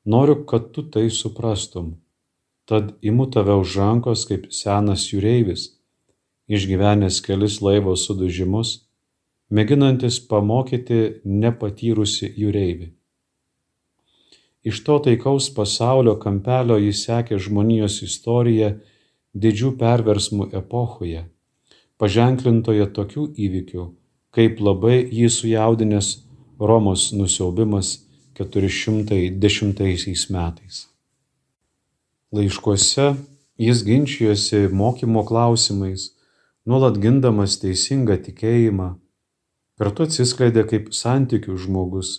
noriu, 0.05 0.43
kad 0.51 0.67
tu 0.75 0.83
tai 0.93 1.07
suprastum, 1.19 1.95
tad 2.69 2.91
imu 3.01 3.25
tave 3.33 3.55
už 3.57 3.77
rankos 3.81 4.27
kaip 4.29 4.51
senas 4.53 5.07
jūreivis, 5.15 5.63
išgyvenęs 6.53 7.23
kelis 7.25 7.57
laivo 7.65 7.95
sudužimus, 7.97 8.73
mėginantis 9.49 10.19
pamokyti 10.29 10.99
nepatyrusi 11.25 12.29
jūreivį. 12.43 12.91
Iš 14.69 14.83
to 14.85 14.99
taikaus 15.07 15.49
pasaulio 15.57 16.19
kampelio 16.21 16.77
jis 16.85 17.01
sekė 17.09 17.41
žmonijos 17.41 17.97
istoriją 18.05 18.75
didžių 19.33 19.73
perversmų 19.81 20.51
epochoje 20.61 21.25
paženklintoje 22.01 22.87
tokių 22.97 23.29
įvykių, 23.47 23.87
kaip 24.37 24.61
labai 24.61 24.99
jį 25.05 25.31
sujaudinęs 25.33 26.11
Romos 26.61 27.11
nusiaubimas 27.13 27.97
410 28.37 30.29
metais. 30.33 30.87
Laiškuose 32.33 33.15
jis 33.59 33.83
ginčijosi 33.85 34.69
mokymo 34.73 35.25
klausimais, 35.25 36.11
nuolat 36.69 36.99
gindamas 37.01 37.57
teisingą 37.63 38.19
tikėjimą, 38.27 38.89
kartu 39.81 40.07
atsiskleidė 40.09 40.67
kaip 40.69 40.91
santykių 40.97 41.57
žmogus, 41.65 42.11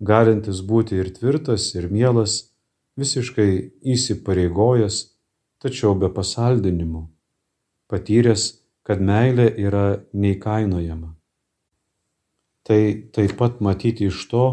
galintis 0.00 0.62
būti 0.66 0.98
ir 0.98 1.12
tvirtas, 1.14 1.68
ir 1.78 1.90
mielas, 1.90 2.54
visiškai 2.98 3.50
įsipareigojęs, 3.94 4.98
tačiau 5.62 5.94
be 5.98 6.10
pasaldinimų, 6.10 7.06
patyręs, 7.90 8.61
kad 8.86 9.00
meilė 9.00 9.48
yra 9.58 10.02
neįkainojama. 10.12 11.12
Tai 12.62 12.80
taip 13.14 13.36
pat 13.38 13.60
matyti 13.60 14.06
iš 14.10 14.26
to, 14.30 14.46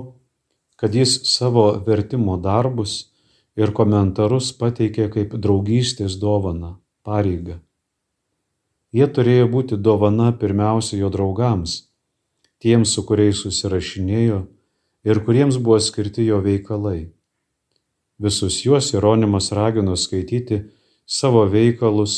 kad 0.79 0.95
jis 0.95 1.19
savo 1.29 1.71
vertimo 1.85 2.37
darbus 2.41 3.11
ir 3.59 3.73
komentarus 3.75 4.51
pateikė 4.57 5.09
kaip 5.13 5.35
draugystės 5.35 6.15
dovana, 6.21 6.77
pareiga. 7.03 7.59
Jie 8.95 9.05
turėjo 9.05 9.49
būti 9.53 9.77
dovana 9.77 10.31
pirmiausia 10.33 10.97
jo 10.97 11.11
draugams, 11.13 11.75
tiems, 12.63 12.95
su 12.95 13.03
kuriais 13.05 13.43
susirašinėjo 13.43 14.39
ir 15.05 15.21
kuriems 15.25 15.59
buvo 15.61 15.77
skirti 15.83 16.25
jo 16.25 16.39
veikalai. 16.41 17.11
Visus 18.19 18.63
juos 18.65 18.89
Jeronimas 18.93 19.51
ragino 19.55 19.95
skaityti 19.95 20.63
savo 21.05 21.45
veikalus 21.47 22.17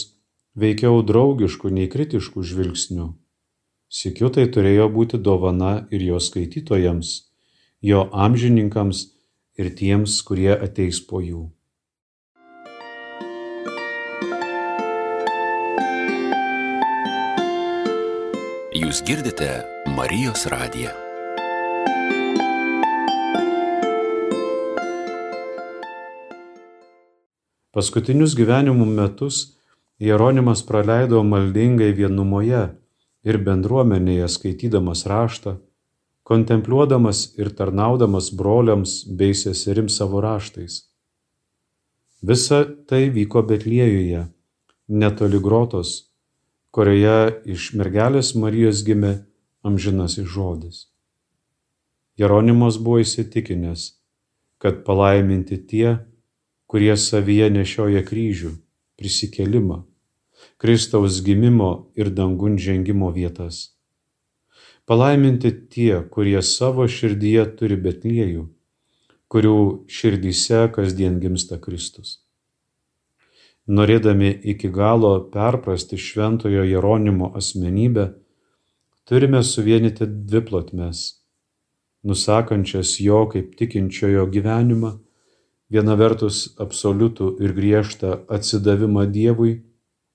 veikiau 0.56 1.02
draugiškų 1.06 1.72
nei 1.72 1.90
kritiškų 1.92 2.44
žvilgsnių. 2.52 3.10
Sikiu 3.92 4.30
tai 4.32 4.48
turėjo 4.48 4.88
būti 4.92 5.20
dovana 5.20 5.74
ir 5.92 6.04
jo 6.12 6.20
skaitytojams 6.20 7.18
jo 7.82 8.06
amžininkams 8.14 9.08
ir 9.58 9.74
tiems, 9.78 10.22
kurie 10.22 10.54
ateis 10.54 11.02
po 11.02 11.22
jų. 11.22 11.50
Jūs 18.82 19.02
girdite 19.06 19.50
Marijos 19.98 20.46
radiją. 20.50 20.94
Paskutinius 27.72 28.36
gyvenimų 28.38 28.86
metus 28.86 29.42
Jeronimas 30.02 30.64
praleido 30.66 31.20
maldingai 31.22 31.92
vienumoje 31.94 32.62
ir 33.22 33.38
bendruomenėje 33.46 34.30
skaitydamas 34.34 35.04
raštą, 35.06 35.60
kontempliuodamas 36.26 37.20
ir 37.38 37.52
tarnaudamas 37.60 38.32
broliams 38.34 38.96
bei 39.20 39.36
seserims 39.38 40.00
savo 40.02 40.24
raštais. 40.26 40.88
Visa 42.26 42.64
tai 42.90 43.12
vyko 43.14 43.44
Betliejuje, 43.46 44.24
netoli 44.90 45.38
grotos, 45.38 45.92
kurioje 46.74 47.44
iš 47.54 47.70
mergelės 47.78 48.34
Marijos 48.34 48.82
gimė 48.88 49.14
amžinasis 49.62 50.26
žodis. 50.34 50.82
Jeronimas 52.18 52.82
buvo 52.82 53.04
įsitikinęs, 53.06 53.86
kad 54.58 54.82
palaiminti 54.82 55.62
tie, 55.62 56.00
kurie 56.66 56.98
savyje 56.98 57.54
nešioja 57.54 58.02
kryžių, 58.10 58.56
prisikelimą, 58.98 59.84
Kristaus 60.62 61.24
gimimo 61.26 61.92
ir 61.98 62.12
dangun 62.14 62.58
žengimo 62.62 63.08
vietas. 63.10 63.72
Palaiminti 64.86 65.50
tie, 65.74 66.04
kurie 66.14 66.42
savo 66.46 66.86
širdyje 66.86 67.46
turi 67.58 67.78
Betliejų, 67.82 68.44
kurių 69.26 69.56
širdyse 69.90 70.60
kasdien 70.76 71.16
gimsta 71.24 71.58
Kristus. 71.64 72.20
Norėdami 73.66 74.30
iki 74.54 74.70
galo 74.70 75.16
perprasti 75.34 75.98
šventojo 75.98 76.68
Jeronimo 76.70 77.32
asmenybę, 77.42 78.06
turime 79.10 79.42
suvienyti 79.42 80.06
dvi 80.06 80.44
plotmes, 80.46 81.04
nusakančias 82.06 83.00
jo 83.02 83.24
kaip 83.34 83.58
tikinčiojo 83.58 84.30
gyvenimą, 84.38 84.94
viena 85.74 85.98
vertus 85.98 86.52
absoliutų 86.62 87.34
ir 87.42 87.58
griežtą 87.58 88.14
atsidavimą 88.30 89.10
Dievui, 89.10 89.58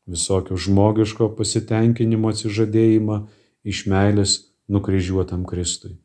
visokio 0.07 0.57
žmogiško 0.57 1.33
pasitenkinimo 1.38 2.31
atsižadėjimą 2.33 3.21
iš 3.66 3.85
meilės 3.90 4.37
nukryžiuotam 4.71 5.45
Kristui. 5.47 5.97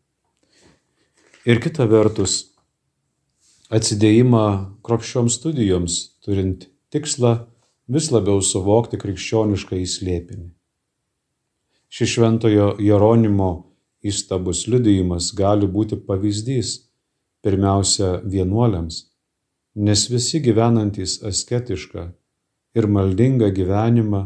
Ir 1.46 1.62
kita 1.62 1.88
vertus, 1.90 2.52
atsidėjimą 3.74 4.46
kropščioms 4.86 5.38
studijoms, 5.40 5.98
turint 6.22 6.68
tikslą 6.94 7.34
vis 7.92 8.12
labiau 8.14 8.42
suvokti 8.46 9.00
krikščionišką 9.02 9.80
įslėpinį. 9.82 10.50
Šis 11.92 12.14
šventojo 12.16 12.76
Jeronimo 12.80 13.52
įstabus 14.06 14.64
liudijimas 14.72 15.32
gali 15.36 15.68
būti 15.68 15.98
pavyzdys 16.06 16.78
pirmiausia 17.44 18.22
vienuoliams, 18.24 19.04
nes 19.76 20.06
visi 20.14 20.40
gyvenantys 20.46 21.18
asketišką 21.26 22.06
ir 22.76 22.88
maldingą 22.88 23.52
gyvenimą 23.56 24.22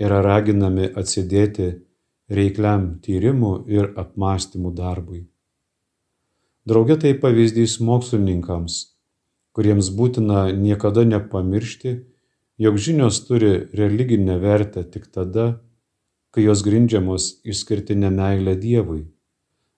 yra 0.00 0.20
raginami 0.24 0.88
atsidėti 1.00 1.68
reikliam 2.30 2.86
tyrimų 3.04 3.52
ir 3.68 3.90
apmąstymų 4.00 4.72
darbui. 4.76 5.24
Drauge 6.68 6.96
tai 7.02 7.12
pavyzdys 7.18 7.78
mokslininkams, 7.84 8.76
kuriems 9.56 9.90
būtina 9.96 10.50
niekada 10.54 11.04
nepamiršti, 11.08 11.96
jog 12.60 12.78
žinios 12.78 13.22
turi 13.26 13.52
religinę 13.74 14.38
vertę 14.38 14.84
tik 14.84 15.08
tada, 15.14 15.46
kai 16.30 16.44
jos 16.46 16.62
grindžiamos 16.62 17.30
išskirtinė 17.42 18.12
meilė 18.14 18.54
Dievui, 18.60 19.02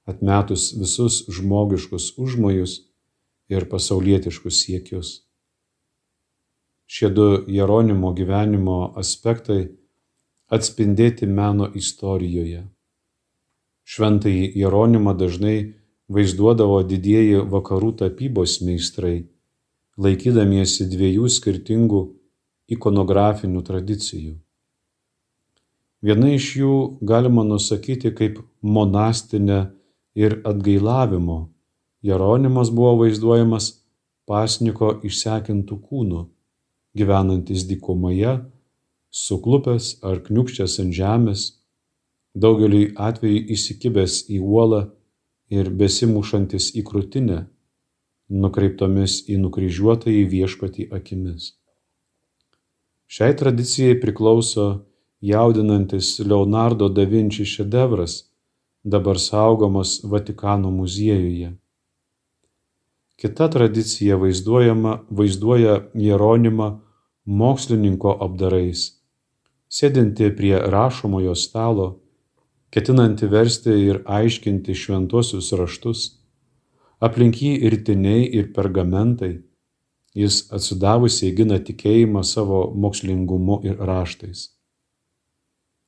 atmetus 0.04 0.72
visus 0.76 1.22
žmogiškus 1.32 2.12
užmojus 2.20 2.80
ir 3.48 3.68
pasaulietiškus 3.70 4.64
siekius. 4.66 5.22
Šie 6.92 7.09
du 7.09 7.26
Jeronimo 7.48 8.11
gyvenimo 8.12 8.78
aspektai 9.00 9.62
atspindėti 10.52 11.24
meno 11.24 11.70
istorijoje. 11.81 12.66
Šventąjį 13.88 14.50
Jeronimą 14.61 15.14
dažnai 15.16 15.55
vaizduodavo 16.12 16.83
didieji 16.90 17.38
vakarų 17.55 17.94
tapybos 18.02 18.59
meistrai, 18.66 19.14
laikydamiesi 19.96 20.85
dviejų 20.92 21.31
skirtingų 21.37 22.02
ikonografinių 22.76 23.64
tradicijų. 23.70 24.35
Viena 26.05 26.35
iš 26.37 26.50
jų 26.61 26.74
galima 27.14 27.46
nusakyti 27.48 28.12
kaip 28.20 28.42
monastinė 28.61 29.62
ir 30.12 30.42
atgailavimo. 30.44 31.40
Jeronimas 32.05 32.68
buvo 32.68 32.98
vaizduojamas 33.07 33.72
pasniko 34.28 34.92
išsekintų 35.09 35.83
kūnų, 35.88 36.22
gyvenantis 36.96 37.66
dykumoje 37.68 38.38
suklupęs 39.12 39.98
ar 40.09 40.22
kniūkščias 40.26 40.78
ant 40.83 40.96
žemės, 40.96 41.44
daugeliui 42.35 42.92
atveju 42.96 43.42
įsikibęs 43.55 44.22
į 44.33 44.40
uolą 44.40 44.83
ir 45.52 45.68
besimušantis 45.83 46.70
į 46.81 46.85
krūtinę, 46.88 47.42
nukreiptomis 48.33 49.18
į 49.28 49.37
nukryžiuotąjį 49.42 50.22
viešpatį 50.33 50.88
akimis. 50.96 51.52
Šiai 53.12 53.37
tradicijai 53.37 53.98
priklauso 54.00 54.87
jaudinantis 55.20 56.14
Leonardo 56.24 56.88
da 56.88 57.05
Vinci 57.05 57.44
šedevras, 57.44 58.22
dabar 58.83 59.20
saugomas 59.20 60.00
Vatikano 60.05 60.70
muziejuje. 60.72 61.52
Kita 63.22 63.46
tradicija 63.50 64.16
vaizduoja 64.18 65.74
Jeronimą 65.94 66.66
mokslininko 67.22 68.16
apdarais 68.24 68.80
sėdinti 69.72 70.28
prie 70.37 70.56
rašomojo 70.74 71.35
stalo, 71.38 71.87
ketinanti 72.74 73.28
versti 73.30 73.76
ir 73.87 74.02
aiškinti 74.18 74.74
šventuosius 74.76 75.52
raštus, 75.61 76.02
aplink 76.98 77.40
jį 77.44 77.52
ir 77.68 77.78
tiniai 77.87 78.26
ir 78.26 78.50
pergamentai, 78.56 79.32
jis 80.18 80.42
atsidavusiai 80.58 81.32
gina 81.38 81.61
tikėjimą 81.68 82.24
savo 82.26 82.64
mokslingumu 82.85 83.62
ir 83.68 83.80
raštais. 83.92 84.48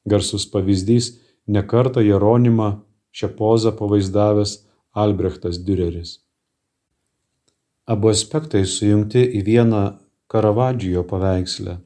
Garsus 0.08 0.46
pavyzdys 0.52 1.16
nekarta 1.46 2.04
Jeronimą 2.04 2.70
šią 3.12 3.34
pozą 3.40 3.74
pavaizdavęs 3.76 4.60
Albrechtas 4.94 5.58
Düreris. 5.66 6.23
Abu 7.84 8.08
aspektai 8.08 8.64
sujungti 8.64 9.20
į 9.36 9.42
vieną 9.44 9.82
Karavadžijo 10.32 11.02
paveiksle, 11.04 11.76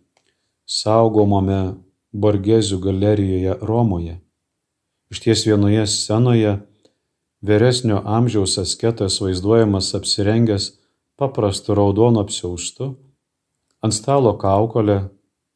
saugomame 0.62 1.74
Borgezių 2.14 2.78
galerijoje 2.84 3.56
Romoje. 3.66 4.14
Išties 5.10 5.42
vienoje 5.48 5.82
scenoje 5.90 6.52
vyresnio 7.42 7.98
amžiaus 8.06 8.54
asketas 8.62 9.18
vaizduojamas 9.24 9.90
apsirengęs 9.98 10.70
paprastu 11.18 11.74
raudonu 11.74 12.22
apsiaustu, 12.22 12.92
ant 13.82 13.94
stalo 13.98 14.36
kaukolė 14.38 15.00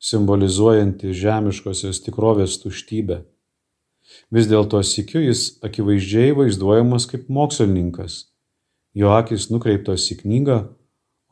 simbolizuojanti 0.02 1.14
žemiškosios 1.22 2.02
tikrovės 2.02 2.58
tuštybę. 2.64 3.22
Vis 4.34 4.50
dėlto 4.50 4.82
sikiu 4.82 5.22
jis 5.22 5.62
akivaizdžiai 5.62 6.34
vaizduojamas 6.34 7.06
kaip 7.06 7.30
mokslininkas. 7.30 8.31
Jo 8.94 9.14
akis 9.16 9.48
nukreiptos 9.48 10.04
į 10.12 10.18
knygą, 10.20 10.58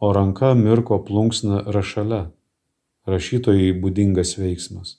o 0.01 0.13
ranka 0.17 0.55
mirko 0.57 0.99
plunksna 1.05 1.65
rašale. 1.69 2.31
Rašytojai 3.11 3.73
būdingas 3.81 4.37
veiksmas. 4.41 4.97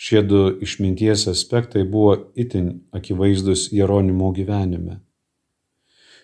Šie 0.00 0.22
du 0.22 0.42
išminties 0.64 1.26
aspektai 1.30 1.82
buvo 1.84 2.14
itin 2.34 2.70
akivaizdus 2.96 3.68
Jeronimo 3.74 4.30
gyvenime. 4.32 5.00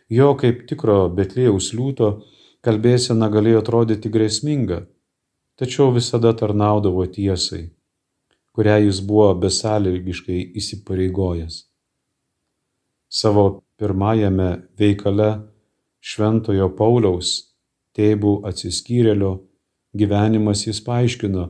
Jo 0.09 0.35
kaip 0.39 0.65
tikro 0.71 1.11
Betlėjaus 1.11 1.73
liūto 1.75 2.11
kalbėsena 2.67 3.29
galėjo 3.31 3.61
atrodyti 3.63 4.11
grėsminga, 4.11 4.85
tačiau 5.59 5.91
visada 5.95 6.33
tarnaudavo 6.39 7.07
tiesai, 7.11 7.67
kurią 8.55 8.79
jis 8.87 9.03
buvo 9.03 9.33
besąlygiškai 9.43 10.41
įsipareigojęs. 10.63 11.65
Savo 13.11 13.66
pirmajame 13.81 14.51
veikale 14.79 15.31
Šventojo 16.01 16.71
Pauliaus 16.79 17.33
tėvų 17.97 18.41
atsiskyrėlio 18.49 19.33
gyvenimas 19.97 20.67
jis 20.67 20.83
paaiškino, 20.85 21.47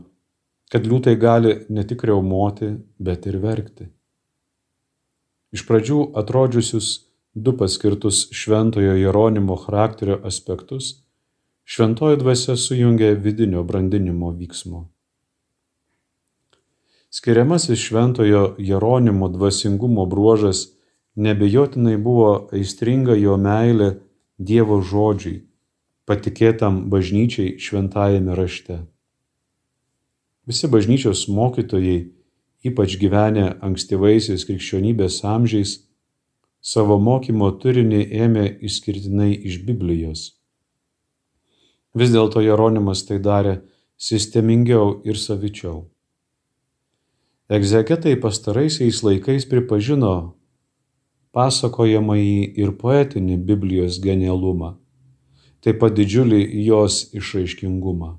kad 0.71 0.87
liūtai 0.87 1.17
gali 1.19 1.55
ne 1.69 1.85
tik 1.87 2.05
reumoti, 2.07 2.73
bet 2.99 3.27
ir 3.27 3.39
verkti. 3.43 3.89
Iš 5.55 5.65
pradžių 5.67 6.01
atrodžiusius 6.21 6.89
du 7.35 7.53
paskirtus 7.57 8.27
šventojo 8.35 8.97
Jeronimo 8.99 9.57
charakterio 9.61 10.19
aspektus, 10.25 11.03
šventoji 11.65 12.19
dvasia 12.23 12.57
sujungia 12.57 13.13
vidinio 13.15 13.63
brandinimo 13.65 14.33
vyksmo. 14.35 14.87
Skiriamasis 17.11 17.79
šventojo 17.79 18.57
Jeronimo 18.59 19.29
dvasingumo 19.29 20.07
bruožas 20.07 20.67
nebejotinai 21.17 21.97
buvo 21.97 22.49
aistringa 22.53 23.17
jo 23.17 23.37
meilė 23.41 23.97
Dievo 24.37 24.83
žodžiai, 24.85 25.41
patikėtam 26.05 26.91
bažnyčiai 26.93 27.57
šventajame 27.57 28.37
rašte. 28.37 28.83
Visi 30.47 30.69
bažnyčios 30.69 31.25
mokytojai, 31.33 32.13
ypač 32.69 32.99
gyvenę 33.01 33.57
ankstyvaisiais 33.65 34.45
krikščionybės 34.45 35.23
amžiais, 35.25 35.73
savo 36.61 37.01
mokymo 37.01 37.49
turinį 37.63 38.05
ėmė 38.27 38.47
išskirtinai 38.69 39.33
iš 39.49 39.63
Biblijos. 39.65 40.37
Vis 41.97 42.13
dėlto 42.13 42.45
Jeronimas 42.45 43.07
tai 43.09 43.19
darė 43.25 43.63
sistemingiau 43.97 45.01
ir 45.09 45.17
savičiau. 45.17 45.87
Egzegetai 47.49 48.19
pastaraisiais 48.21 49.01
laikais 49.07 49.47
pripažino 49.49 50.36
pasakojamąjį 51.37 52.55
ir 52.63 52.73
poetinį 52.81 53.37
Biblijos 53.49 53.99
genialumą, 54.01 54.77
taip 55.61 55.83
pat 55.83 55.97
didžiulį 55.99 56.41
jos 56.65 57.03
išraiškingumą. 57.17 58.15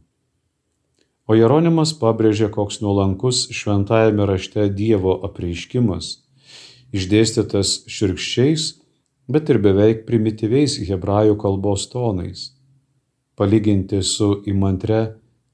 O 1.27 1.35
Jeronimas 1.35 1.91
pabrėžė, 1.97 2.51
koks 2.53 2.79
nuolankus 2.83 3.47
šventajame 3.51 4.27
rašte 4.29 4.67
Dievo 4.71 5.17
apreiškimas, 5.27 6.11
išdėstytas 6.95 7.81
širkščiais, 7.91 8.67
bet 9.27 9.49
ir 9.51 9.59
beveik 9.65 10.05
primityviais 10.07 10.77
hebrajų 10.87 11.35
kalbos 11.41 11.89
tonais, 11.91 12.51
palyginti 13.35 13.99
su 14.05 14.29
įmantre 14.47 15.01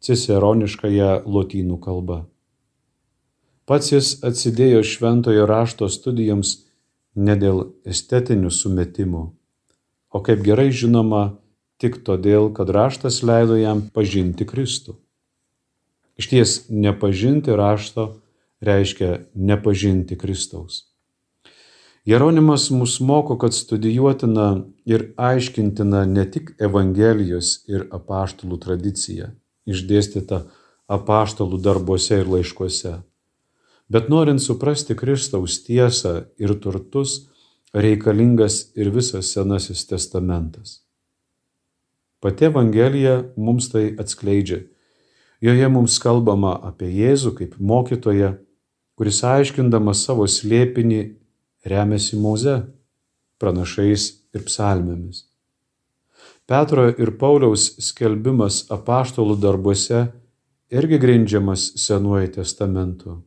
ciceroniškąją 0.04 1.24
lotynų 1.26 1.80
kalba. 1.82 2.20
Pats 3.64 3.94
jis 3.96 4.14
atsidėjo 4.28 4.84
šventojo 4.84 5.48
rašto 5.48 5.88
studijoms 5.88 6.58
ne 7.16 7.36
dėl 7.40 7.64
estetinių 7.86 8.52
sumetimų, 8.52 9.24
o 10.14 10.22
kaip 10.26 10.44
gerai 10.46 10.72
žinoma, 10.72 11.38
tik 11.82 12.02
todėl, 12.08 12.50
kad 12.56 12.70
raštas 12.70 13.22
leido 13.26 13.58
jam 13.60 13.82
pažinti 13.94 14.46
Kristų. 14.48 14.98
Iš 16.18 16.30
ties 16.30 16.52
nepažinti 16.70 17.56
rašto 17.58 18.22
reiškia 18.64 19.26
nepažinti 19.36 20.18
Kristaus. 20.18 20.94
Jeronimas 22.06 22.70
mus 22.70 23.00
moko, 23.00 23.38
kad 23.40 23.54
studijuotina 23.56 24.66
ir 24.86 25.14
aiškintina 25.18 26.04
ne 26.06 26.26
tik 26.32 26.52
Evangelijos 26.60 27.64
ir 27.72 27.88
apaštalų 27.96 28.60
tradicija, 28.60 29.30
išdėstyta 29.66 30.42
apaštalų 30.92 31.62
darbuose 31.64 32.20
ir 32.20 32.28
laiškuose, 32.28 32.98
bet 33.90 34.10
norint 34.10 34.42
suprasti 34.42 34.96
Kristaus 34.96 35.60
tiesą 35.66 36.26
ir 36.38 36.56
turtus, 36.60 37.30
reikalingas 37.74 38.70
ir 38.76 38.92
visas 38.94 39.34
Senasis 39.34 39.88
testamentas. 39.90 40.82
Pati 42.22 42.46
Evangelija 42.46 43.24
mums 43.36 43.72
tai 43.74 43.90
atskleidžia 44.00 44.62
Joje 45.44 45.68
mums 45.68 45.98
kalbama 46.00 46.54
apie 46.64 46.88
Jėzų 46.88 47.34
kaip 47.36 47.56
mokytoją, 47.60 48.30
kuris 48.96 49.18
aiškindamas 49.28 50.06
savo 50.08 50.24
slėpinį 50.24 51.00
remiasi 51.68 52.16
Moze, 52.16 52.54
pranašais 53.44 54.06
ir 54.32 54.46
psalmėmis. 54.48 55.26
Petro 56.48 56.86
ir 56.88 57.12
Pauliaus 57.20 57.66
skelbimas 57.84 58.62
apaštalų 58.72 59.36
darbuose 59.44 60.06
irgi 60.72 61.02
grindžiamas 61.04 61.74
Senuoju 61.84 62.32
testamentu, 62.40 63.20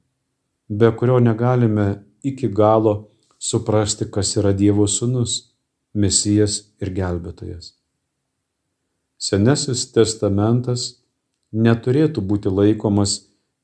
be 0.68 0.90
kurio 0.96 1.18
negalime 1.20 2.02
iki 2.22 2.48
galo 2.48 3.08
suprasti, 3.38 4.10
kas 4.10 4.36
yra 4.36 4.52
Dievo 4.52 4.86
sūnus, 4.90 5.52
Mesijas 5.96 6.58
ir 6.82 6.90
gelbėtojas. 6.92 7.72
Senasis 9.16 9.86
testamentas 9.94 10.98
neturėtų 11.56 12.20
būti 12.20 12.52
laikomas 12.52 13.14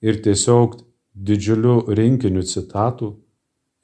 ir 0.01 0.23
tiesiog 0.25 0.79
didžiuliu 1.13 1.93
rinkiniu 1.93 2.41
citatų, 2.49 3.11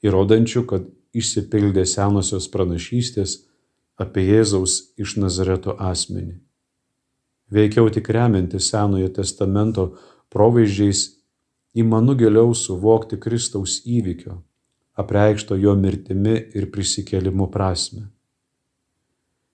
įrodančių, 0.01 0.63
kad 0.65 0.87
išsipildė 1.13 1.85
senosios 1.85 2.49
pranašystės 2.49 3.35
apie 4.01 4.25
Jėzaus 4.31 4.95
iš 4.97 5.17
Nazareto 5.21 5.75
asmenį. 5.77 6.39
Veikiau 7.53 7.89
tik 7.93 8.09
remianti 8.13 8.61
Senojo 8.61 9.09
testamento 9.13 9.91
provaizdžiais 10.33 11.18
įmanu 11.75 12.15
giliau 12.17 12.53
suvokti 12.55 13.19
Kristaus 13.21 13.79
įvykio, 13.85 14.39
apreikšto 14.99 15.57
jo 15.59 15.75
mirtimi 15.75 16.35
ir 16.55 16.69
prisikėlimu 16.73 17.49
prasme. 17.53 18.09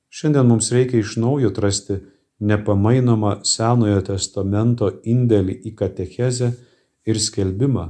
Šiandien 0.10 0.48
mums 0.48 0.72
reikia 0.72 1.02
iš 1.04 1.18
naujo 1.20 1.52
atrasti 1.52 2.00
nepamainomą 2.40 3.42
Senojo 3.44 4.02
testamento 4.08 4.90
indėlį 5.04 5.58
į 5.70 5.74
katechezę 5.76 6.52
ir 7.06 7.20
skelbimą, 7.20 7.90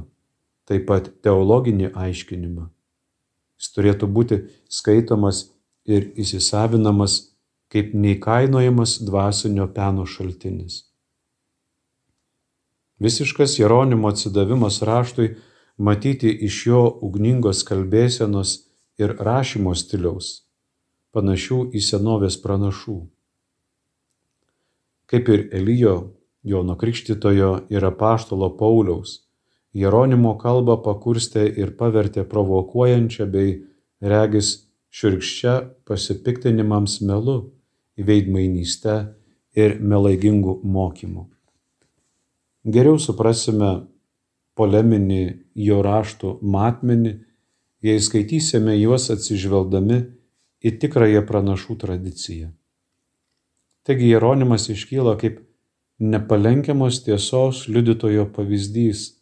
taip 0.66 0.88
pat 0.90 1.12
teologinį 1.22 1.92
aiškinimą. 1.94 2.66
Jis 3.56 3.72
turėtų 3.72 4.08
būti 4.10 4.40
skaitomas 4.68 5.46
ir 5.86 6.10
įsisavinamas 6.18 7.16
kaip 7.72 7.94
neįkainojamas 7.94 8.98
dvasinio 9.06 9.66
peno 9.74 10.06
šaltinis. 10.06 10.82
Visiškas 13.02 13.58
Jeronimo 13.58 14.08
atsidavimas 14.08 14.80
raštui 14.82 15.34
matyti 15.76 16.30
iš 16.48 16.62
jo 16.66 16.84
ugningos 17.02 17.64
kalbėsenos 17.68 18.54
ir 18.98 19.12
rašymo 19.20 19.74
stiliaus, 19.76 20.46
panašių 21.12 21.60
į 21.76 21.84
senovės 21.90 22.40
pranašų 22.40 23.02
kaip 25.06 25.28
ir 25.28 25.48
Elijo, 25.52 26.12
Jono 26.42 26.76
Krikštitojo 26.78 27.66
ir 27.70 27.84
apaštalo 27.84 28.56
Pauliaus. 28.56 29.22
Jeronimo 29.74 30.36
kalbą 30.38 30.78
pakurstė 30.82 31.46
ir 31.60 31.74
pavertė 31.78 32.24
provokuojančią 32.24 33.26
bei 33.30 33.56
regis 34.00 34.52
širkščia 34.94 35.56
pasipiktinimams 35.86 37.00
melu, 37.02 37.38
įveidmainyste 38.00 38.96
ir 39.56 39.78
melaigingų 39.80 40.60
mokymų. 40.64 41.26
Geriau 42.66 42.98
suprasime 42.98 43.86
poleminį 44.58 45.22
jo 45.62 45.80
raštų 45.86 46.38
matmenį, 46.42 47.12
jei 47.86 48.02
skaitysime 48.02 48.74
juos 48.80 49.06
atsižvelgdami 49.14 49.98
į 50.66 50.72
tikrąją 50.82 51.22
pranašų 51.28 51.76
tradiciją. 51.84 52.48
Taigi 53.86 54.08
Jeronimas 54.10 54.66
iškyla 54.72 55.14
kaip 55.20 55.44
nepalenkiamos 56.02 57.04
tiesos 57.06 57.68
liudytojo 57.70 58.26
pavyzdys. 58.34 59.12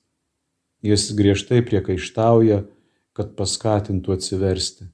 Jis 0.85 1.11
griežtai 1.17 1.61
priekaištauja, 1.65 2.65
kad 3.15 3.37
paskatintų 3.37 4.17
atsiversti. 4.17 4.89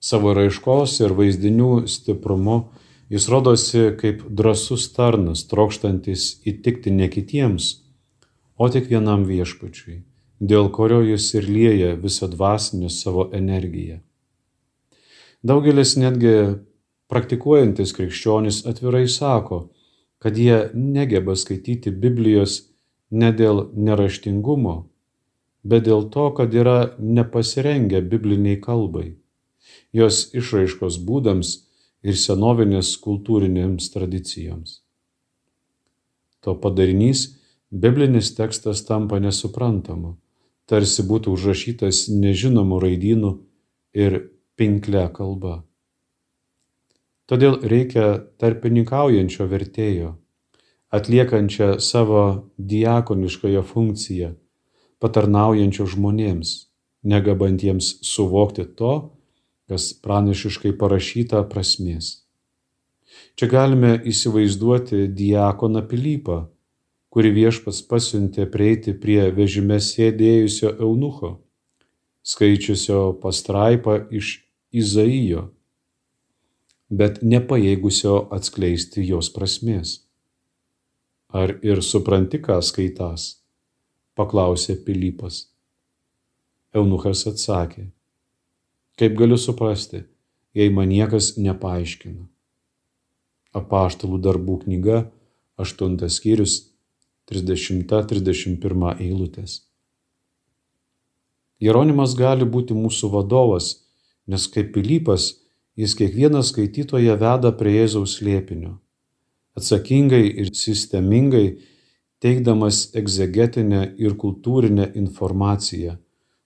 Savo 0.00 0.32
raiškos 0.36 1.00
ir 1.00 1.16
vaizdinių 1.16 1.86
stiprumu 1.90 2.60
jis 3.08 3.28
rodosi 3.28 3.90
kaip 4.00 4.22
drasus 4.28 4.90
tarnas, 4.94 5.44
trokštantis 5.50 6.28
įtikti 6.46 6.92
ne 6.94 7.08
kitiems, 7.12 7.85
o 8.56 8.68
tik 8.72 8.88
vienam 8.90 9.24
viešpačiui, 9.28 10.00
dėl 10.40 10.70
kurio 10.72 11.02
jis 11.04 11.28
ir 11.36 11.48
lieja 11.48 11.94
visą 12.00 12.28
dvasinę 12.32 12.90
savo 12.92 13.28
energiją. 13.36 14.00
Daugelis 15.46 15.94
netgi 16.00 16.36
praktikuojantis 17.12 17.92
krikščionys 17.96 18.64
atvirai 18.66 19.06
sako, 19.08 19.68
kad 20.18 20.38
jie 20.38 20.70
negeba 20.74 21.36
skaityti 21.36 21.92
Biblijos 21.92 22.62
ne 23.10 23.30
dėl 23.36 23.68
neraštingumo, 23.76 24.76
bet 25.62 25.86
dėl 25.86 26.08
to, 26.14 26.30
kad 26.34 26.54
yra 26.54 26.96
nepasirengę 26.98 28.00
bibliniai 28.10 28.58
kalbai, 28.62 29.16
jos 29.92 30.30
išraiškos 30.34 30.98
būdams 31.06 31.52
ir 32.06 32.18
senovinės 32.18 32.94
kultūrinėms 33.02 33.90
tradicijoms. 33.94 34.80
To 36.42 36.54
padarinys 36.62 37.26
biblinis 37.82 38.32
tekstas 38.36 38.82
tampa 38.88 39.18
nesuprantamu, 39.22 40.16
tarsi 40.66 41.04
būtų 41.06 41.34
užrašytas 41.36 42.06
nežinomu 42.12 42.80
raidynu 42.82 43.32
ir 43.94 44.18
pinkle 44.56 45.06
kalba. 45.14 45.62
Todėl 47.26 47.58
reikia 47.66 48.22
tarpininkaujančio 48.38 49.48
vertėjo, 49.50 50.14
atliekančią 50.94 51.76
savo 51.82 52.22
diakoniškąją 52.56 53.62
funkciją, 53.66 54.34
patarnaujančio 55.02 55.88
žmonėms, 55.90 56.52
negabantiems 57.02 57.96
suvokti 58.06 58.66
to, 58.78 58.94
kas 59.66 59.90
pranašiškai 60.02 60.72
parašyta 60.78 61.42
prasmės. 61.50 62.22
Čia 63.36 63.48
galime 63.50 63.96
įsivaizduoti 64.06 65.06
diakoną 65.12 65.82
Pilypą, 65.90 66.46
kurį 67.16 67.30
viešpas 67.32 67.78
pasiuntė 67.88 68.44
prieiti 68.52 68.92
prie 68.92 69.30
vežime 69.32 69.78
sėdėjusio 69.80 70.74
eunucho, 70.84 71.30
skaičiusio 72.20 73.14
pastraipą 73.22 74.02
iš 74.12 74.42
Izaijo, 74.76 75.46
bet 76.92 77.22
nepajėgusio 77.24 78.18
atskleisti 78.36 79.06
jos 79.08 79.32
prasmės. 79.32 80.02
Ar 81.32 81.56
ir 81.64 81.80
supranti, 81.80 82.36
ką 82.36 82.60
skaitas? 82.60 83.40
paklausė 84.16 84.76
Pilypas. 84.84 85.46
Eunuchas 86.76 87.24
atsakė, 87.28 87.88
kaip 89.00 89.16
galiu 89.16 89.36
suprasti, 89.40 90.04
jei 90.56 90.68
man 90.68 90.92
niekas 90.92 91.34
nepaaiškina. 91.40 92.24
Apaštalų 93.56 94.20
darbų 94.24 94.62
knyga, 94.64 95.02
aštuntas 95.56 96.20
skyrius, 96.20 96.75
30-31 97.30 99.00
eilutės. 99.02 99.62
Jeronimas 101.60 102.14
gali 102.18 102.44
būti 102.44 102.76
mūsų 102.76 103.10
vadovas, 103.14 103.70
nes 104.28 104.44
kaip 104.52 104.74
Pilypas 104.74 105.32
jis 105.76 105.94
kiekvieną 105.96 106.42
skaitytoją 106.44 107.16
veda 107.20 107.52
prie 107.56 107.78
Jėzaus 107.78 108.18
slėpinio, 108.18 108.76
atsakingai 109.56 110.24
ir 110.42 110.52
sistemingai 110.54 111.46
teikdamas 112.20 112.90
egzegetinę 112.96 113.82
ir 113.98 114.16
kultūrinę 114.20 114.90
informaciją, 114.96 115.96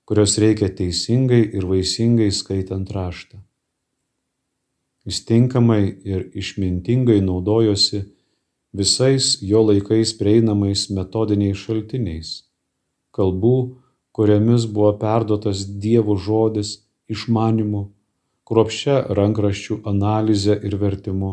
kurios 0.06 0.38
reikia 0.42 0.70
teisingai 0.74 1.42
ir 1.54 1.66
vaisingai 1.70 2.30
skaitant 2.34 2.90
raštą. 2.94 3.38
Jis 5.06 5.24
tinkamai 5.26 5.82
ir 6.04 6.26
išmintingai 6.36 7.20
naudojosi 7.24 8.04
visais 8.72 9.38
jo 9.42 9.62
laikais 9.66 10.12
prieinamais 10.18 10.86
metodiniais 10.94 11.58
šaltiniais, 11.58 12.30
kalbų, 13.16 13.56
kuriamis 14.14 14.66
buvo 14.70 14.92
perduotas 14.98 15.64
Dievo 15.82 16.16
žodis 16.16 16.78
išmanimu, 17.10 17.88
kruopščia 18.46 18.96
rankraščių 19.18 19.80
analize 19.86 20.56
ir 20.66 20.76
vertimu, 20.78 21.32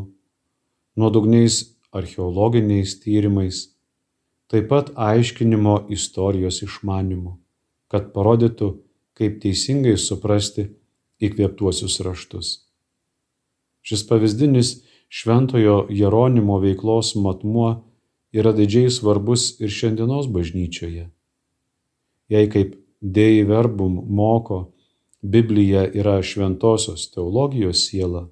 nuodugniais 0.97 1.63
archeologiniais 1.93 2.97
tyrimais, 3.01 3.63
taip 4.49 4.69
pat 4.71 4.91
aiškinimo 4.95 5.87
istorijos 5.93 6.61
išmanimu, 6.65 7.37
kad 7.91 8.11
parodytų, 8.13 8.73
kaip 9.17 9.39
teisingai 9.41 9.97
suprasti 9.97 10.69
įkvėptuosius 11.21 11.97
raštus. 12.05 12.49
Šis 13.81 14.03
pavyzdinis 14.09 14.75
šventojo 15.09 15.87
Jeronimo 15.89 16.59
veiklos 16.59 17.15
matmuo 17.15 17.69
yra 18.33 18.53
didžiai 18.53 18.89
svarbus 18.91 19.55
ir 19.61 19.71
šiandienos 19.71 20.27
bažnyčioje. 20.31 21.09
Jei 22.29 22.49
kaip 22.49 22.75
Dei 23.01 23.43
verbum 23.45 23.99
moko, 24.09 24.71
Biblija 25.21 25.83
yra 25.93 26.17
šventosios 26.23 27.11
teologijos 27.13 27.83
siela 27.87 28.27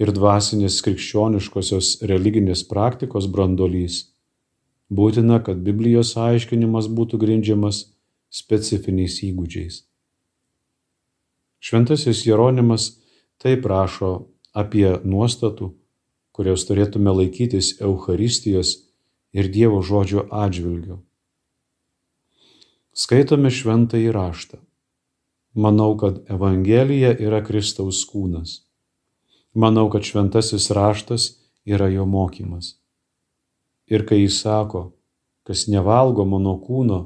ir 0.00 0.12
dvasinės 0.14 0.80
krikščioniškosios 0.84 1.90
religinės 2.08 2.64
praktikos 2.68 3.28
brandolys, 3.30 3.98
būtina, 4.90 5.40
kad 5.44 5.60
Biblijos 5.64 6.14
aiškinimas 6.16 6.88
būtų 6.88 7.20
grindžiamas 7.22 7.84
specifiniais 8.32 9.20
įgūdžiais. 9.28 9.82
Šventasis 11.64 12.24
Jeronimas 12.26 12.90
taip 13.40 13.64
rašo 13.66 14.14
apie 14.52 14.88
nuostatų, 15.04 15.72
kurios 16.34 16.66
turėtume 16.66 17.14
laikytis 17.14 17.76
Eucharistijos 17.80 18.74
ir 19.34 19.50
Dievo 19.54 19.80
žodžio 19.86 20.26
atžvilgiu. 20.34 20.98
Skaitome 22.94 23.50
šventąjį 23.50 24.10
raštą. 24.14 24.58
Manau, 25.54 25.94
kad 25.98 26.20
Evangelija 26.30 27.12
yra 27.22 27.40
Kristaus 27.46 28.02
kūnas. 28.10 28.64
Manau, 29.54 29.86
kad 29.90 30.02
šventasis 30.02 30.66
raštas 30.74 31.28
yra 31.66 31.86
jo 31.90 32.06
mokymas. 32.10 32.74
Ir 33.86 34.02
kai 34.06 34.24
jis 34.24 34.40
sako, 34.42 34.88
kas 35.46 35.68
nevalgo 35.70 36.24
mano 36.26 36.56
kūno 36.58 37.00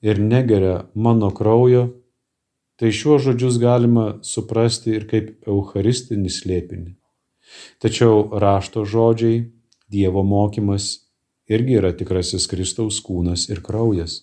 ir 0.00 0.20
negeria 0.20 0.86
mano 0.94 1.28
kraujo, 1.34 1.90
tai 2.80 2.92
šiuos 2.92 3.26
žodžius 3.26 3.60
galima 3.60 4.06
suprasti 4.24 4.96
ir 4.96 5.06
kaip 5.10 5.48
eucharistinį 5.48 6.32
slėpinį. 6.32 6.92
Tačiau 7.82 8.28
rašto 8.38 8.84
žodžiai, 8.84 9.48
Dievo 9.92 10.22
mokymas 10.24 11.02
irgi 11.52 11.76
yra 11.76 11.90
tikrasis 11.92 12.46
Kristaus 12.48 13.00
kūnas 13.04 13.50
ir 13.52 13.60
kraujas. 13.60 14.22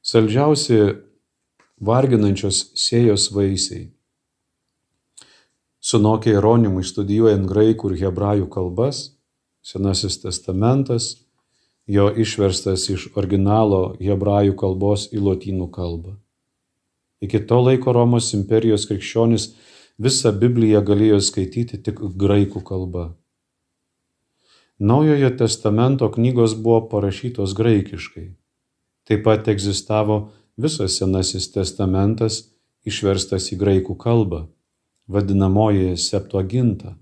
Saldžiausi 0.00 0.78
varginančios 1.82 2.62
sėjos 2.78 3.28
vaisiai. 3.34 3.90
Sunokė 5.84 6.32
Jeronimui 6.32 6.86
studijuojant 6.86 7.44
graikų 7.50 7.92
ir 7.92 8.00
hebrajų 8.06 8.48
kalbas, 8.50 9.12
Senasis 9.66 10.20
testamentas, 10.22 11.26
jo 11.90 12.06
išverstas 12.14 12.84
iš 12.90 13.08
originalo 13.18 13.96
hebrajų 13.98 14.54
kalbos 14.58 15.08
į 15.10 15.22
lotynų 15.26 15.66
kalbą. 15.74 16.14
Iki 17.22 17.40
to 17.50 17.58
laiko 17.62 17.94
Romos 17.94 18.32
imperijos 18.36 18.86
krikščionis 18.86 19.48
Visą 19.96 20.32
Bibliją 20.36 20.82
galėjo 20.84 21.18
skaityti 21.24 21.78
tik 21.80 22.02
graikų 22.20 22.60
kalba. 22.68 23.04
Naujojo 24.76 25.30
testamento 25.40 26.08
knygos 26.12 26.52
buvo 26.64 26.82
parašytos 26.90 27.54
graikiškai. 27.56 28.26
Taip 29.08 29.22
pat 29.24 29.48
egzistavo 29.48 30.18
visas 30.60 30.98
Senasis 31.00 31.48
testamentas 31.54 32.42
išverstas 32.84 33.48
į 33.54 33.58
graikų 33.62 33.96
kalbą, 34.02 34.42
vadinamoji 35.08 35.96
Septuaginta. 35.96 36.92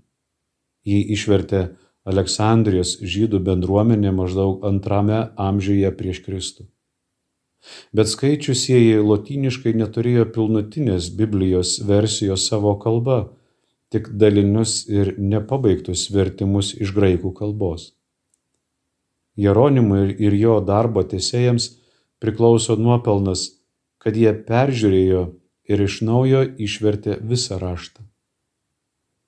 Jį 0.87 1.01
išvertė 1.17 1.65
Aleksandrijos 2.07 2.95
žydų 3.01 3.43
bendruomenė 3.43 4.15
maždaug 4.15 4.63
antrame 4.71 5.19
amžiuje 5.35 5.91
prieš 5.99 6.23
Kristų 6.23 6.69
bet 7.95 8.11
skaičiusieji 8.11 9.01
lotyniškai 9.01 9.73
neturėjo 9.79 10.27
pilnutinės 10.35 11.09
Biblijos 11.17 11.77
versijos 11.87 12.47
savo 12.49 12.75
kalba, 12.81 13.19
tik 13.93 14.09
dalinius 14.19 14.83
ir 14.91 15.13
nepabaigtus 15.17 16.09
vertimus 16.13 16.73
iš 16.75 16.93
graikų 16.95 17.33
kalbos. 17.37 17.93
Jeronimui 19.35 20.15
ir 20.15 20.35
jo 20.39 20.59
darbo 20.63 21.03
tiesėjams 21.03 21.69
priklauso 22.23 22.77
nuopelnas, 22.79 23.49
kad 23.99 24.15
jie 24.15 24.31
peržiūrėjo 24.47 25.23
ir 25.67 25.81
iš 25.87 26.01
naujo 26.05 26.43
išvertė 26.61 27.19
visą 27.21 27.59
raštą. 27.59 28.05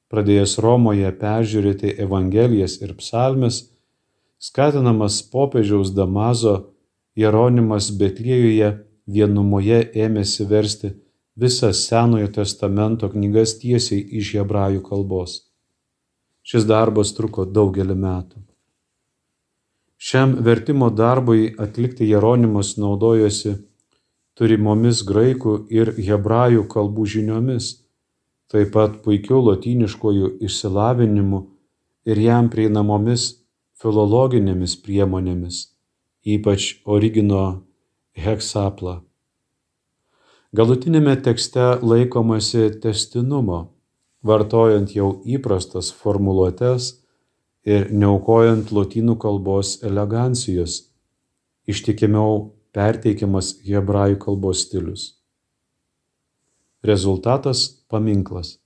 Pradėjęs 0.08 0.54
Romoje 0.64 1.10
peržiūrėti 1.20 1.92
Evangelijas 2.00 2.78
ir 2.80 2.94
psalmes, 2.96 3.66
skatinamas 4.40 5.20
popiežiaus 5.34 5.92
Damazo 5.92 6.77
Jeronimas 7.18 7.90
Betliejuje 7.98 8.68
vienumoje 9.10 9.80
ėmėsi 10.06 10.46
versti 10.50 10.92
visas 11.38 11.82
Senojo 11.88 12.28
testamento 12.36 13.10
knygas 13.10 13.56
tiesiai 13.62 14.04
iš 14.20 14.36
hebrajų 14.38 14.84
kalbos. 14.86 15.40
Šis 16.48 16.68
darbas 16.70 17.14
truko 17.18 17.46
daugelį 17.46 17.96
metų. 18.04 18.44
Šiam 19.98 20.36
vertimo 20.46 20.92
darbui 20.94 21.56
atlikti 21.58 22.06
Jeronimas 22.06 22.76
naudojosi 22.78 23.56
turimomis 24.38 25.02
graikų 25.02 25.56
ir 25.74 25.96
hebrajų 25.98 26.68
kalbų 26.70 27.06
žiniomis, 27.14 27.72
taip 28.54 28.76
pat 28.76 29.00
puikiu 29.02 29.42
lotyniškojų 29.48 30.36
išsilavinimu 30.46 31.42
ir 32.06 32.22
jam 32.22 32.52
prieinamomis 32.54 33.26
filologinėmis 33.82 34.78
priemonėmis, 34.86 35.58
ypač 36.28 36.82
origino 36.84 37.44
heksapla. 38.20 39.00
Galutinėme 40.58 41.14
tekste 41.24 41.78
laikomasi 41.80 42.70
testinumo, 42.84 43.60
vartojant 44.28 44.92
jau 44.96 45.10
įprastas 45.24 45.92
formuluotės 45.96 46.90
ir 47.68 47.88
neaukojant 47.92 48.74
lotynų 48.76 49.18
kalbos 49.24 49.78
elegancijos, 49.88 50.82
ištikimiau 51.68 52.52
perteikiamas 52.76 53.56
hebrajų 53.68 54.20
kalbos 54.24 54.66
stilius. 54.68 55.08
Rezultatas- 56.84 57.68
paminklas, 57.92 58.58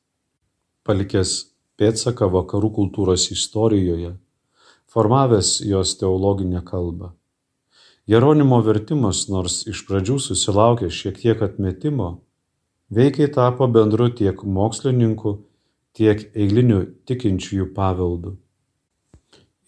palikęs 0.85 1.53
pėdsaką 1.77 2.29
vakarų 2.29 2.73
kultūros 2.77 3.31
istorijoje, 3.33 4.17
formavęs 4.93 5.61
jos 5.65 5.97
teologinę 5.97 6.61
kalbą. 6.61 7.13
Jeronimo 8.09 8.57
vertimas, 8.65 9.27
nors 9.29 9.61
iš 9.69 9.83
pradžių 9.85 10.17
susilaukė 10.19 10.89
šiek 10.89 11.19
tiek 11.21 11.41
atmetimo, 11.45 12.23
veikiai 12.89 13.29
tapo 13.29 13.67
bendru 13.69 14.09
tiek 14.09 14.41
mokslininkų, 14.41 15.35
tiek 15.93 16.23
eilinių 16.33 16.81
tikinčiųjų 17.05 17.67
paveldu. 17.75 18.35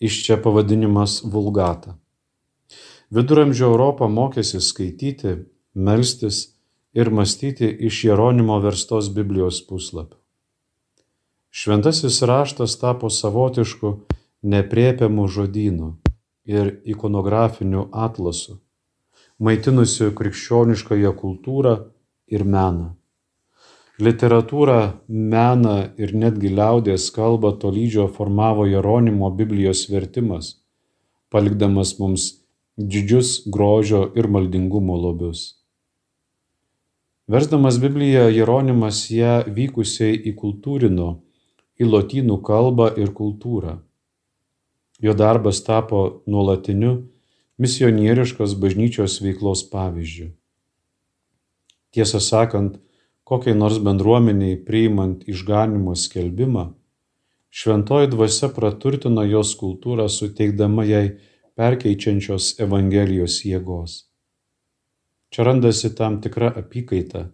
Iš 0.03 0.23
čia 0.25 0.39
pavadinimas 0.41 1.21
vulgata. 1.23 1.95
Viduramžio 3.13 3.69
Europą 3.69 4.09
mokėsi 4.09 4.59
skaityti, 4.59 5.37
melstis 5.77 6.57
ir 6.97 7.13
mąstyti 7.13 7.69
iš 7.69 8.03
Jeronimo 8.09 8.57
verstos 8.65 9.13
Biblijos 9.13 9.61
puslapių. 9.69 10.17
Šventasis 11.53 12.23
raštas 12.25 12.79
tapo 12.81 13.13
savotišku 13.13 13.99
nepriepiamu 14.41 15.27
žodynu 15.29 16.02
ir 16.45 16.81
ikonografiniu 16.85 17.87
atlasu, 17.91 18.59
maitinusiu 19.39 20.11
krikščioniškąją 20.17 21.13
kultūrą 21.21 21.77
ir 22.27 22.43
meną. 22.43 22.93
Literatūrą, 24.03 24.79
meną 25.07 25.75
ir 26.01 26.15
netgi 26.17 26.49
liaudės 26.49 27.11
kalbą 27.13 27.53
tolydžio 27.61 28.07
formavo 28.15 28.65
Jeronimo 28.65 29.29
Biblijos 29.31 29.85
vertimas, 29.89 30.55
palikdamas 31.29 31.99
mums 31.99 32.29
didžius 32.77 33.43
grožio 33.45 34.07
ir 34.17 34.27
maldingumo 34.27 34.97
lobius. 34.97 35.43
Versdamas 37.29 37.77
Bibliją, 37.79 38.25
Jeronimas 38.33 39.05
ją 39.13 39.43
vykusiai 39.47 40.17
įkultūrino 40.33 41.13
į 41.79 41.87
lotynų 41.87 42.41
kalbą 42.43 42.89
ir 42.99 43.13
kultūrą. 43.15 43.77
Jo 45.03 45.13
darbas 45.13 45.59
tapo 45.67 46.23
nuolatiniu 46.31 46.93
misionieriškos 47.59 48.55
bažnyčios 48.55 49.19
veiklos 49.21 49.65
pavyzdžiu. 49.71 50.29
Tiesą 51.93 52.21
sakant, 52.23 52.79
kokiai 53.27 53.57
nors 53.57 53.81
bendruomeniai 53.83 54.55
priimant 54.67 55.27
išganimo 55.29 55.93
skelbimą, 55.99 56.65
šventoji 57.51 58.09
dvasia 58.15 58.49
praturtina 58.55 59.27
jos 59.27 59.53
kultūrą 59.59 60.07
suteikdama 60.09 60.87
jai 60.87 61.05
perkeičiančios 61.59 62.55
Evangelijos 62.63 63.41
jėgos. 63.45 63.99
Čia 65.29 65.45
randasi 65.49 65.91
tam 65.97 66.19
tikra 66.23 66.49
apykaita, 66.63 67.27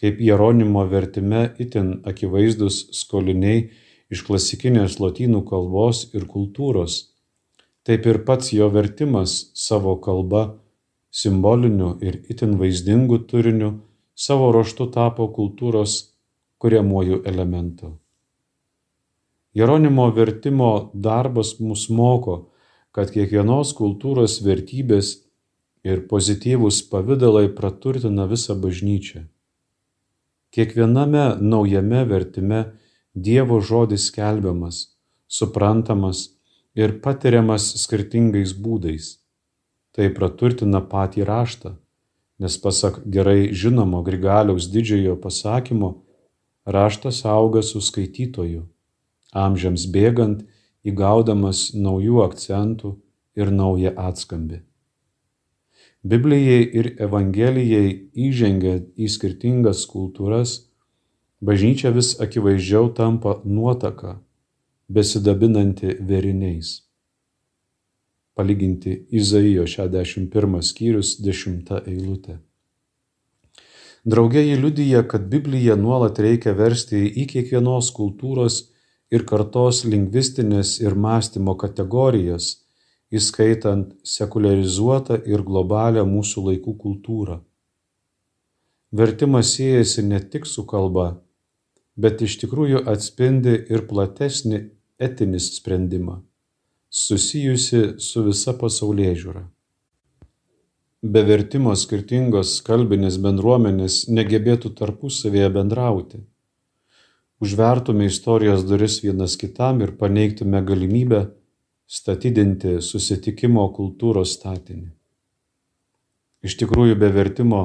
kaip 0.00 0.20
Jeronimo 0.20 0.86
vertime 0.88 1.48
itin 1.58 1.98
akivaizdus 2.08 2.86
skoliniai 2.96 3.70
iš 4.12 4.24
klasikinės 4.28 4.98
lotynų 5.00 5.42
kalbos 5.48 6.04
ir 6.12 6.26
kultūros, 6.28 6.98
taip 7.86 8.06
ir 8.06 8.20
pats 8.26 8.52
jo 8.52 8.68
vertimas 8.72 9.38
savo 9.56 9.96
kalba, 10.04 10.42
simboliniu 11.12 11.96
ir 12.04 12.20
itin 12.32 12.58
vaizdingu 12.60 13.22
turiniu 13.30 13.72
savo 14.14 14.52
ruoštu 14.54 14.88
tapo 14.92 15.28
kultūros 15.32 15.96
kuriamuoju 16.62 17.22
elementu. 17.26 17.96
Jeronimo 19.54 20.06
vertimo 20.16 20.90
darbas 20.94 21.58
mus 21.60 21.88
moko, 21.90 22.36
kad 22.92 23.10
kiekvienos 23.12 23.72
kultūros 23.76 24.38
vertybės 24.44 25.10
ir 25.84 26.04
pozityvūs 26.08 26.84
pavydalai 26.92 27.48
praturtina 27.56 28.28
visą 28.30 28.56
bažnyčią. 28.62 29.24
Kiekviename 30.52 31.24
naujame 31.40 32.04
vertime 32.08 32.62
Dievo 33.14 33.60
žodis 33.60 34.06
skelbiamas, 34.08 34.96
suprantamas 35.28 36.30
ir 36.74 36.96
patiriamas 37.04 37.66
skirtingais 37.82 38.54
būdais. 38.56 39.18
Tai 39.92 40.08
praturtina 40.16 40.80
patį 40.80 41.26
raštą, 41.28 41.74
nes 42.40 42.56
pasak 42.56 43.02
gerai 43.04 43.52
žinomo 43.52 44.00
Grigaliaus 44.06 44.70
didžiojo 44.72 45.18
pasakymo, 45.20 45.92
raštas 46.64 47.20
auga 47.28 47.60
su 47.60 47.84
skaitytoju, 47.84 48.64
amžiams 49.36 49.84
bėgant 49.92 50.46
įgaudamas 50.82 51.74
naujų 51.76 52.24
akcentų 52.24 52.96
ir 53.36 53.52
naują 53.52 53.92
atskambį. 54.08 54.62
Biblijai 56.02 56.64
ir 56.80 56.94
Evangelijai 56.98 58.08
įžengiant 58.16 58.88
į 58.96 59.06
skirtingas 59.12 59.84
kultūras, 59.86 60.71
bažnyčia 61.42 61.90
vis 61.90 62.14
akivaizdžiau 62.20 62.92
tampa 62.94 63.40
nuotaka, 63.44 64.20
besidabinanti 64.88 65.98
veriniais. 66.08 66.82
Palyginti 68.34 69.06
Izaijo 69.10 69.66
61 69.66 70.62
skyrius 70.62 71.18
10 71.20 71.82
eilutė. 71.82 72.38
Draugė 74.02 74.42
jį 74.42 74.54
liudyja, 74.62 75.02
kad 75.06 75.28
Bibliją 75.30 75.76
nuolat 75.78 76.18
reikia 76.18 76.54
versti 76.58 77.04
į 77.22 77.26
kiekvienos 77.34 77.92
kultūros 77.94 78.56
ir 79.14 79.26
kartos 79.28 79.84
lingvistines 79.84 80.78
ir 80.82 80.96
mąstymo 80.98 81.54
kategorijas, 81.60 82.62
įskaitant 83.12 83.92
sekuliarizuotą 84.02 85.20
ir 85.28 85.44
globalią 85.46 86.06
mūsų 86.08 86.46
laikų 86.48 86.74
kultūrą. 86.84 87.42
Vertimas 88.92 89.52
siejasi 89.56 90.02
ne 90.08 90.18
tik 90.32 90.46
su 90.46 90.64
kalba, 90.66 91.21
bet 91.96 92.22
iš 92.26 92.38
tikrųjų 92.42 92.84
atspindi 92.92 93.54
ir 93.72 93.86
platesnį 93.88 94.62
etinį 95.02 95.40
sprendimą, 95.42 96.20
susijusi 96.88 97.82
su 97.98 98.24
visa 98.28 98.56
pasaulyje 98.58 99.14
žiūra. 99.24 99.46
Be 101.02 101.22
vertimo 101.26 101.74
skirtingos 101.74 102.60
kalbinės 102.66 103.16
bendruomenės 103.22 104.04
negebėtų 104.08 104.70
tarpusavėje 104.78 105.48
bendrauti 105.56 106.22
užvertume 107.42 108.06
istorijos 108.06 108.62
duris 108.70 109.00
vienas 109.02 109.34
kitam 109.36 109.80
ir 109.82 109.96
paneigtume 109.98 110.60
galimybę 110.62 111.22
statydinti 111.90 112.76
susitikimo 112.88 113.64
kultūros 113.78 114.36
statinį. 114.36 114.92
Iš 116.46 116.54
tikrųjų, 116.60 116.94
be 117.02 117.08
vertimo 117.16 117.62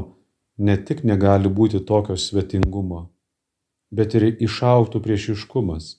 ne 0.57 0.77
tik 0.87 1.03
negali 1.05 1.51
būti 1.59 1.83
tokio 1.91 2.17
svetingumo, 2.17 3.03
bet 3.91 4.15
ir 4.17 4.27
išauktų 4.47 5.01
priešiškumas. 5.03 5.95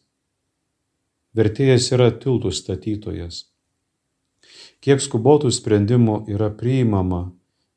Vertėjas 1.37 1.91
yra 1.95 2.11
tiltų 2.11 2.53
statytojas. 2.55 3.47
Kiek 4.85 5.03
skubotų 5.03 5.51
sprendimų 5.55 6.23
yra 6.31 6.49
priimama, 6.55 7.33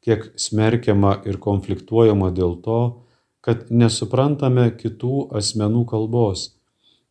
kiek 0.05 0.31
smerkiama 0.37 1.19
ir 1.25 1.37
konfliktuojama 1.41 2.31
dėl 2.33 2.57
to, 2.65 2.81
kad 3.41 3.69
nesuprantame 3.73 4.69
kitų 4.77 5.27
asmenų 5.37 5.85
kalbos 5.89 6.51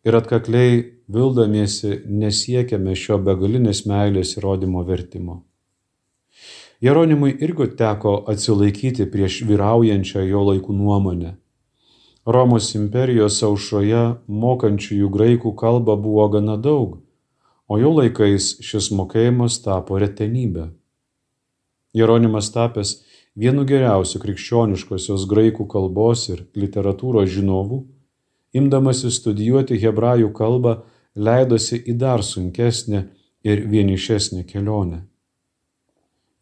ir 0.06 0.16
atkakliai 0.16 0.80
vildamiesi 1.10 2.00
nesiekiame 2.06 2.94
šio 2.96 3.18
begalinės 3.26 3.84
meilės 3.90 4.36
įrodymo 4.38 4.84
vertimo. 4.86 5.42
Jeronimui 6.80 7.34
irgi 7.44 7.66
teko 7.76 8.14
atsilaikyti 8.32 9.04
prieš 9.12 9.42
vyraujančią 9.48 10.22
jo 10.24 10.46
laikų 10.46 10.76
nuomonę. 10.78 11.34
Romos 12.26 12.74
imperijos 12.76 13.38
aušroje 13.46 14.00
mokančiųjų 14.28 15.08
graikų 15.08 15.54
kalbą 15.56 15.94
buvo 15.96 16.26
gana 16.28 16.58
daug, 16.60 16.98
o 17.64 17.78
jo 17.80 17.94
laikais 17.96 18.58
šis 18.60 18.90
mokėjimas 18.92 19.56
tapo 19.64 19.96
retenybė. 19.96 20.66
Jeronimas 21.96 22.50
tapęs 22.52 22.98
vienu 23.32 23.64
geriausių 23.64 24.20
krikščioniškosios 24.20 25.24
graikų 25.30 25.64
kalbos 25.72 26.26
ir 26.28 26.42
literatūros 26.52 27.30
žinovų, 27.32 27.86
imdamasi 28.52 29.08
studijuoti 29.16 29.78
hebrajų 29.80 30.28
kalbą, 30.36 30.82
leidosi 31.16 31.80
į 31.88 31.94
dar 32.02 32.20
sunkesnę 32.20 33.06
ir 33.48 33.64
vienišesnę 33.64 34.44
kelionę. 34.44 35.06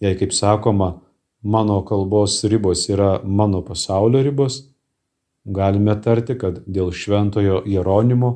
Jei, 0.02 0.18
kaip 0.18 0.34
sakoma, 0.34 0.98
mano 1.42 1.78
kalbos 1.86 2.40
ribos 2.50 2.88
yra 2.90 3.20
mano 3.22 3.62
pasaulio 3.62 4.24
ribos, 4.26 4.64
galime 5.48 5.96
tarti, 6.04 6.36
kad 6.38 6.60
dėl 6.66 6.92
šventojo 6.92 7.62
Jeronimo 7.66 8.30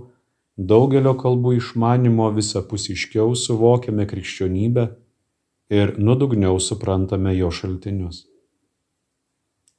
daugelio 0.56 1.14
kalbų 1.18 1.56
išmanimo 1.58 2.30
visapusiškiau 2.36 3.36
suvokiame 3.36 4.06
krikščionybę 4.08 4.88
ir 5.72 5.94
nuodugniau 5.98 6.60
suprantame 6.60 7.34
jo 7.36 7.50
šaltinius. 7.50 8.26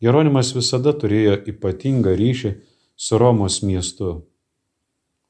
Jeronimas 0.03 0.51
visada 0.55 0.91
turėjo 0.99 1.37
ypatingą 1.47 2.15
ryšį 2.19 2.53
su 2.95 3.17
Romos 3.17 3.61
miestu. 3.63 4.23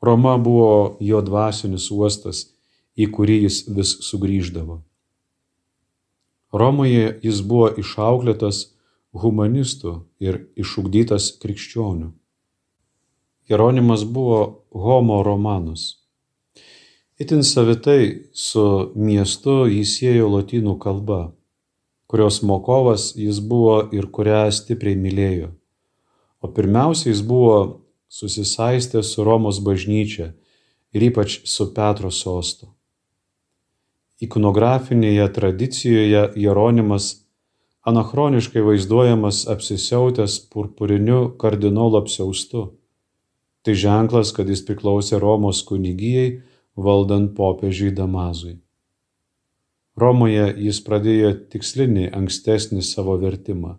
Roma 0.03 0.37
buvo 0.37 0.97
jo 0.99 1.21
dvasinis 1.21 1.91
uostas, 1.91 2.47
į 2.97 3.07
kurį 3.13 3.37
jis 3.45 3.59
vis 3.75 3.93
sugrįždavo. 4.07 4.81
Romoje 6.53 7.19
jis 7.23 7.41
buvo 7.41 7.69
išauklėtas 7.81 8.65
humanistų 9.13 9.93
ir 10.23 10.39
išugdytas 10.59 11.31
krikščionių. 11.41 12.11
Jeronimas 13.49 14.05
buvo 14.07 14.39
homo 14.71 15.21
romanus. 15.23 15.99
Itin 17.21 17.43
savitai 17.45 18.29
su 18.33 18.65
miestu 18.95 19.63
jis 19.69 19.97
siejo 19.99 20.31
lotynų 20.33 20.77
kalba, 20.81 21.21
kurios 22.09 22.41
mokovas 22.41 23.11
jis 23.19 23.39
buvo 23.39 23.79
ir 23.93 24.09
kurią 24.09 24.47
stipriai 24.51 24.97
mylėjo. 24.97 25.51
O 26.43 26.49
pirmiausia, 26.51 27.11
jis 27.11 27.21
buvo 27.23 27.57
susisaistęs 28.09 29.13
su 29.13 29.23
Romos 29.23 29.61
bažnyčia 29.63 30.33
ir 30.93 31.09
ypač 31.11 31.41
su 31.49 31.69
Petro 31.75 32.11
sostu 32.11 32.73
ikonografinėje 34.23 35.25
tradicijoje 35.35 36.23
Jeronimas 36.39 37.22
anachroniškai 37.83 38.63
vaizduojamas 38.63 39.43
apsisiautęs 39.51 40.39
purpuriniu 40.51 41.35
kardinolo 41.39 41.99
apsiaustu. 41.99 42.63
Tai 43.63 43.73
ženklas, 43.79 44.31
kad 44.35 44.49
jis 44.51 44.63
priklausė 44.67 45.19
Romos 45.23 45.61
kunigijai 45.67 46.43
valdant 46.75 47.31
popiežiui 47.37 47.93
Damazui. 47.95 48.57
Romoje 49.99 50.47
jis 50.65 50.79
pradėjo 50.83 51.33
tikslinį 51.53 52.07
ankstesnį 52.17 52.81
savo 52.81 53.15
vertimą. 53.21 53.77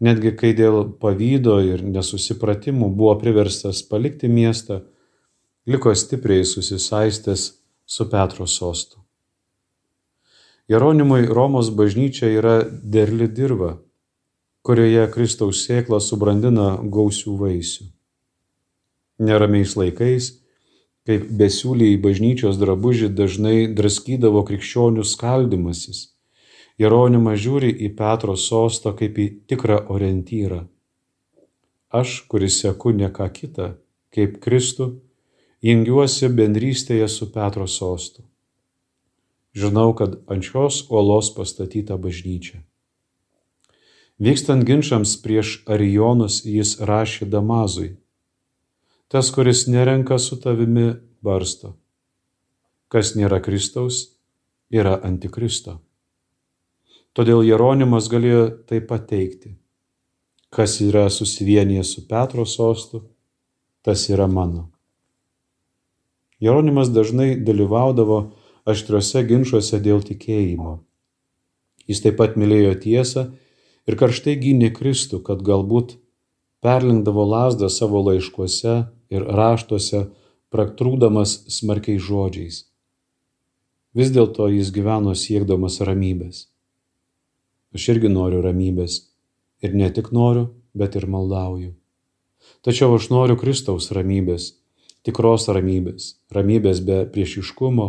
Netgi 0.00 0.32
kai 0.38 0.54
dėl 0.56 0.94
pavydo 1.02 1.58
ir 1.66 1.82
nesusipratimų 1.82 2.88
buvo 2.94 3.16
priverstas 3.20 3.82
palikti 3.82 4.30
miestą, 4.30 4.80
liko 5.66 5.92
stipriai 5.92 6.46
susisaistęs 6.46 7.50
su 7.84 8.08
Petro 8.08 8.46
sostu. 8.46 8.97
Jeronimui 10.68 11.24
Romos 11.26 11.70
bažnyčia 11.72 12.28
yra 12.28 12.56
derli 12.82 13.28
dirba, 13.32 13.78
kurioje 14.60 15.06
Kristaus 15.14 15.62
sėkla 15.64 15.96
subrandina 16.04 16.74
gausių 16.84 17.38
vaisių. 17.40 17.86
Neramiais 19.24 19.72
laikais, 19.80 20.28
kaip 21.08 21.24
besiūliai 21.40 21.96
bažnyčios 22.04 22.60
drabužį 22.60 23.08
dažnai 23.16 23.56
draskydavo 23.72 24.44
krikščionių 24.44 25.08
skaldimasis, 25.08 26.04
Jeronimas 26.78 27.40
žiūri 27.42 27.72
į 27.88 27.88
Petro 27.98 28.36
sostą 28.38 28.92
kaip 28.98 29.16
į 29.18 29.26
tikrą 29.50 29.80
orientyrą. 29.90 30.60
Aš, 31.88 32.20
kuris 32.30 32.60
seku 32.60 32.92
ne 32.92 33.08
ką 33.10 33.26
kitą, 33.34 33.72
kaip 34.14 34.36
Kristų, 34.44 34.92
jungiuosi 35.64 36.28
bendrystėje 36.28 37.08
su 37.08 37.32
Petro 37.32 37.66
sostu. 37.66 38.27
Žinau, 39.56 39.94
kad 39.96 40.18
ant 40.28 40.44
šios 40.44 40.84
uolos 40.90 41.30
pastatyta 41.36 41.96
bažnyčia. 41.96 42.60
Vykstant 44.18 44.66
ginčiams 44.66 45.14
prieš 45.22 45.62
Arijonus 45.70 46.42
jis 46.44 46.76
rašė 46.82 47.28
Damazui. 47.30 47.92
Tas, 49.08 49.30
kuris 49.30 49.68
nerenka 49.70 50.18
su 50.18 50.36
tavimi, 50.42 50.98
barsto. 51.22 51.76
Kas 52.92 53.14
nėra 53.16 53.38
Kristaus, 53.44 54.18
yra 54.74 54.98
antikristo. 55.06 55.78
Todėl 57.16 57.44
Jeronimas 57.46 58.10
galėjo 58.10 58.42
tai 58.68 58.82
pateikti. 58.84 59.54
Kas 60.50 60.78
yra 60.80 61.08
susivienijęs 61.12 61.94
su 61.94 62.04
Petro 62.08 62.44
sostu, 62.46 63.02
tas 63.82 64.08
yra 64.10 64.26
mano. 64.26 64.68
Jeronimas 66.40 66.90
dažnai 66.94 67.36
dalyvaudavo 67.42 68.18
aštriuose 68.68 69.24
ginčiuose 69.28 69.80
dėl 69.84 70.02
tikėjimo. 70.04 70.78
Jis 71.88 72.02
taip 72.04 72.18
pat 72.20 72.36
mylėjo 72.40 72.74
tiesą 72.84 73.24
ir 73.88 73.96
karštai 74.00 74.36
gynė 74.42 74.70
Kristų, 74.76 75.22
kad 75.24 75.42
galbūt 75.44 75.96
perlinkdavo 76.64 77.24
lasdą 77.24 77.70
savo 77.72 78.02
laiškuose 78.10 78.74
ir 79.14 79.24
raštuose, 79.40 80.08
praktrūdamas 80.52 81.34
smarkiais 81.52 82.02
žodžiais. 82.04 82.62
Vis 83.96 84.12
dėlto 84.12 84.48
jis 84.52 84.70
gyveno 84.72 85.14
siekdamas 85.16 85.80
ramybės. 85.84 86.46
Aš 87.74 87.88
irgi 87.94 88.08
noriu 88.12 88.40
ramybės. 88.44 89.02
Ir 89.64 89.74
ne 89.74 89.88
tik 89.90 90.12
noriu, 90.14 90.48
bet 90.72 90.96
ir 90.96 91.08
maldauju. 91.10 91.72
Tačiau 92.62 92.94
aš 92.96 93.08
noriu 93.10 93.36
Kristaus 93.40 93.90
ramybės, 93.94 94.52
tikros 95.04 95.48
ramybės, 95.50 96.14
ramybės 96.32 96.80
be 96.84 97.00
priešiškumo, 97.12 97.88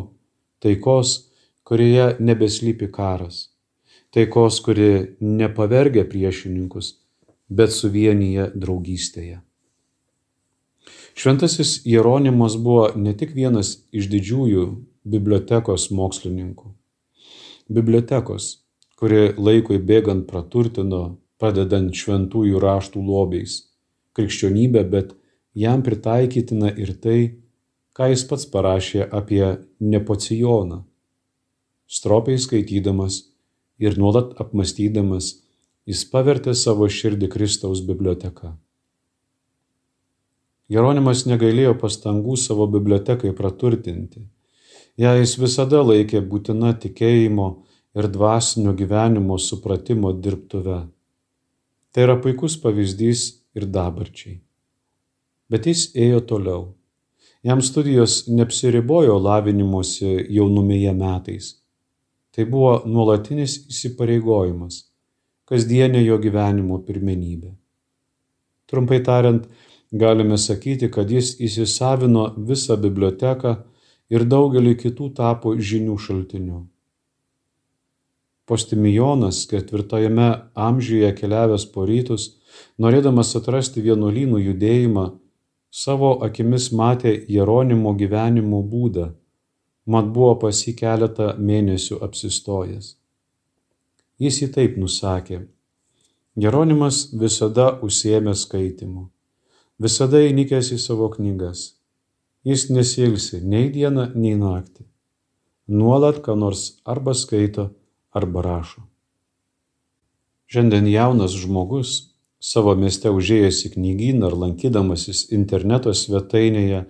taikos, 0.64 1.30
kurioje 1.64 2.16
nebeslypi 2.20 2.90
karas, 2.92 3.50
taikos, 4.16 4.60
kuri 4.66 5.18
nepavergia 5.22 6.06
priešininkus, 6.10 6.96
bet 7.50 7.74
suvienyje 7.74 8.52
draugystėje. 8.56 9.40
Šventasis 11.20 11.82
Jeronimas 11.86 12.56
buvo 12.58 12.90
ne 12.96 13.14
tik 13.18 13.34
vienas 13.36 13.74
iš 13.92 14.08
didžiųjų 14.12 14.66
bibliotekos 15.04 15.90
mokslininkų. 15.92 16.70
Bibliotekos, 17.70 18.46
kuri 19.00 19.34
laikui 19.38 19.82
bėgant 19.84 20.28
praturtino, 20.30 21.20
pradedant 21.40 21.92
šventųjų 21.96 22.62
raštų 22.64 23.04
lobiais, 23.04 23.58
krikščionybę, 24.16 24.84
bet 24.94 25.14
jam 25.56 25.84
pritaikytina 25.84 26.72
ir 26.78 26.94
tai, 27.04 27.20
ką 27.98 28.10
jis 28.12 28.24
pats 28.30 28.48
parašė 28.54 29.08
apie 29.10 29.44
Nepocijoną. 29.80 30.84
Stropiai 31.90 32.38
skaitydamas 32.38 33.22
ir 33.82 33.98
nuolat 33.98 34.36
apmastydamas, 34.44 35.32
jis 35.90 36.04
pavertė 36.12 36.54
savo 36.54 36.88
širdį 36.88 37.30
Kristaus 37.34 37.82
biblioteka. 37.86 38.54
Jeronimas 40.70 41.24
negailėjo 41.26 41.74
pastangų 41.82 42.36
savo 42.38 42.68
bibliotekai 42.70 43.32
praturtinti. 43.34 44.22
Ja 45.02 45.16
jis 45.18 45.34
visada 45.42 45.82
laikė 45.82 46.22
būtina 46.22 46.76
tikėjimo 46.78 47.48
ir 47.98 48.08
dvasinio 48.14 48.76
gyvenimo 48.78 49.40
supratimo 49.42 50.14
dirbtuve. 50.14 50.84
Tai 51.90 52.06
yra 52.06 52.20
puikus 52.22 52.60
pavyzdys 52.62 53.24
ir 53.58 53.66
dabarčiai. 53.66 54.38
Bet 55.50 55.66
jis 55.66 55.88
ėjo 55.98 56.22
toliau 56.30 56.68
Jam 57.44 57.62
studijos 57.62 58.26
neapsiribojo 58.28 59.14
lavinimuose 59.24 60.26
jaunumėje 60.28 60.92
metais. 60.92 61.54
Tai 62.36 62.44
buvo 62.52 62.74
nuolatinis 62.84 63.54
įsipareigojimas, 63.72 64.82
kasdienė 65.48 66.02
jo 66.04 66.18
gyvenimo 66.20 66.82
pirmenybė. 66.84 67.54
Trumpai 68.70 69.00
tariant, 69.08 69.48
galime 69.92 70.38
sakyti, 70.38 70.92
kad 70.92 71.10
jis 71.10 71.38
įsisavino 71.40 72.26
visą 72.50 72.76
biblioteką 72.78 73.56
ir 74.12 74.28
daugelį 74.28 74.76
kitų 74.84 75.10
tapo 75.16 75.56
žinių 75.56 75.96
šaltiniu. 75.96 76.66
Postimijonas 78.50 79.46
ketvirtajame 79.48 80.30
amžiuje 80.68 81.14
keliavęs 81.16 81.70
po 81.72 81.88
rytus, 81.88 82.34
norėdamas 82.82 83.32
atrasti 83.40 83.82
vienuolynų 83.86 84.44
judėjimą, 84.50 85.08
savo 85.70 86.18
akimis 86.26 86.72
matė 86.74 87.14
Jeronimo 87.30 87.94
gyvenimo 87.98 88.62
būdą, 88.66 89.12
mat 89.86 90.10
buvo 90.16 90.36
pas 90.44 90.64
jį 90.66 90.74
keletą 90.82 91.36
mėnesių 91.38 92.02
apsistojęs. 92.06 92.96
Jis 94.20 94.42
jį 94.42 94.50
taip 94.58 94.78
nusakė. 94.78 95.46
Jeronimas 96.40 97.10
visada 97.14 97.72
užsiemė 97.84 98.36
skaitimu, 98.36 99.10
visada 99.80 100.22
įnikęs 100.26 100.74
į 100.76 100.80
savo 100.80 101.10
knygas. 101.16 101.76
Jis 102.48 102.70
nesilsi 102.72 103.42
nei 103.44 103.68
dieną, 103.72 104.14
nei 104.16 104.38
naktį. 104.40 104.86
Nuolat 105.68 106.22
ką 106.24 106.38
nors 106.40 106.80
arba 106.86 107.14
skaito, 107.14 107.70
arba 108.16 108.42
rašo. 108.42 108.86
Šiandien 110.50 110.88
jaunas 110.90 111.36
žmogus 111.38 112.09
savo 112.40 112.74
mieste 112.76 113.12
užėjęs 113.12 113.66
į 113.68 113.74
knygyną 113.76 114.30
ar 114.32 114.38
lankydamasis 114.44 115.28
interneto 115.36 115.94
svetainėje 115.94 116.86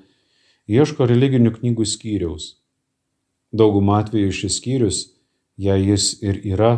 ieško 0.69 1.09
religinių 1.09 1.55
knygų 1.57 1.85
skyriaus. 1.89 2.55
Daugumą 3.51 3.97
atveju 4.03 4.31
šis 4.39 4.59
skyrius, 4.61 4.97
jei 5.57 5.89
jis 5.89 6.11
ir 6.21 6.41
yra, 6.45 6.73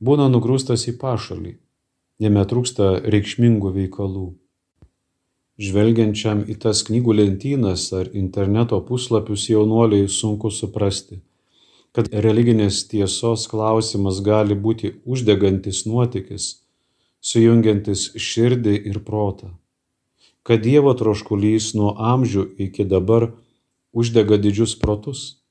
būna 0.00 0.30
nugrūstas 0.32 0.86
į 0.88 0.96
pašalį. 1.00 1.58
Jame 2.20 2.44
trūksta 2.48 2.92
reikšmingų 3.12 3.72
veikalų. 3.76 4.28
Žvelgiančiam 5.60 6.40
į 6.48 6.56
tas 6.60 6.80
knygų 6.88 7.16
lentynas 7.18 7.84
ar 7.96 8.08
interneto 8.16 8.80
puslapius 8.80 9.44
jaunuoliai 9.52 10.08
sunku 10.08 10.48
suprasti, 10.48 11.20
kad 11.92 12.08
religinės 12.26 12.86
tiesos 12.88 13.44
klausimas 13.50 14.22
gali 14.24 14.56
būti 14.56 14.94
uždegantis 15.04 15.84
nuotykis, 15.84 16.59
sujungiantis 17.20 18.10
širdį 18.16 18.76
ir 18.90 19.02
protą, 19.04 19.52
kad 20.42 20.62
Dievo 20.64 20.94
troškulys 20.96 21.74
nuo 21.76 21.92
amžių 21.96 22.46
iki 22.66 22.86
dabar 22.88 23.30
uždega 23.92 24.38
didžius 24.40 24.76
protus, 24.80 25.42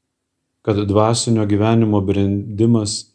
kad 0.66 0.80
dvasinio 0.90 1.46
gyvenimo 1.48 2.02
brendimas 2.06 3.14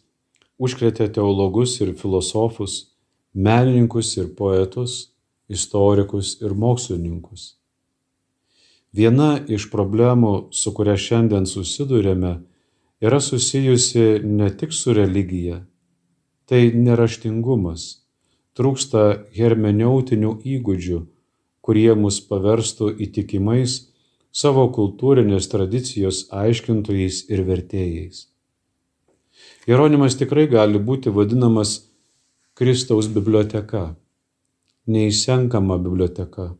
užkrėtė 0.58 1.10
teologus 1.12 1.80
ir 1.82 1.92
filosofus, 1.98 2.94
menininkus 3.34 4.14
ir 4.16 4.30
poetus, 4.38 5.10
istorikus 5.50 6.38
ir 6.40 6.54
mokslininkus. 6.54 7.54
Viena 8.94 9.40
iš 9.50 9.66
problemų, 9.72 10.54
su 10.54 10.70
kuria 10.72 10.94
šiandien 10.94 11.48
susidurėme, 11.50 12.36
yra 13.02 13.18
susijusi 13.20 14.22
ne 14.22 14.48
tik 14.54 14.72
su 14.72 14.94
religija, 14.94 15.64
tai 16.46 16.70
neraštingumas, 16.70 18.03
trūksta 18.58 19.24
hermeneutinių 19.36 20.36
įgūdžių, 20.56 21.00
kurie 21.64 21.90
mus 21.98 22.20
paverstų 22.28 22.92
įtikimais 23.06 23.80
savo 24.34 24.68
kultūrinės 24.76 25.50
tradicijos 25.50 26.26
aiškintojais 26.34 27.24
ir 27.30 27.44
vertėjais. 27.48 28.28
Jeronimas 29.66 30.16
tikrai 30.20 30.46
gali 30.50 30.78
būti 30.78 31.10
vadinamas 31.14 31.76
Kristaus 32.54 33.08
biblioteka 33.10 33.94
neišsenkama 34.86 35.78
biblioteka, 35.80 36.50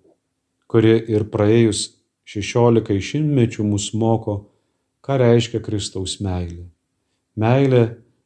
kuri 0.69 0.97
ir 1.13 1.27
praėjus 1.33 1.85
šešiolikai 2.29 2.97
šimtmečių 3.05 3.67
mus 3.69 3.91
moko, 3.93 4.37
ką 5.05 5.19
reiškia 5.21 5.61
Kristaus 5.65 6.17
meilė. 6.25 6.65
Meilė 7.37 7.83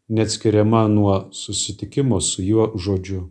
neatskiriama 0.09 0.87
nuo 0.93 1.17
susitikimo 1.35 2.21
su 2.23 2.45
juo 2.47 2.71
žodžiu. 2.79 3.27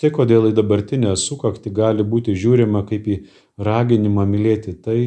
Štai 0.00 0.08
kodėl 0.16 0.46
į 0.48 0.54
dabartinę 0.56 1.10
sukakti 1.20 1.68
gali 1.76 2.06
būti 2.12 2.32
žiūrima 2.32 2.86
kaip 2.88 3.04
į 3.04 3.16
raginimą 3.60 4.24
mylėti 4.24 4.72
tai, 4.80 5.00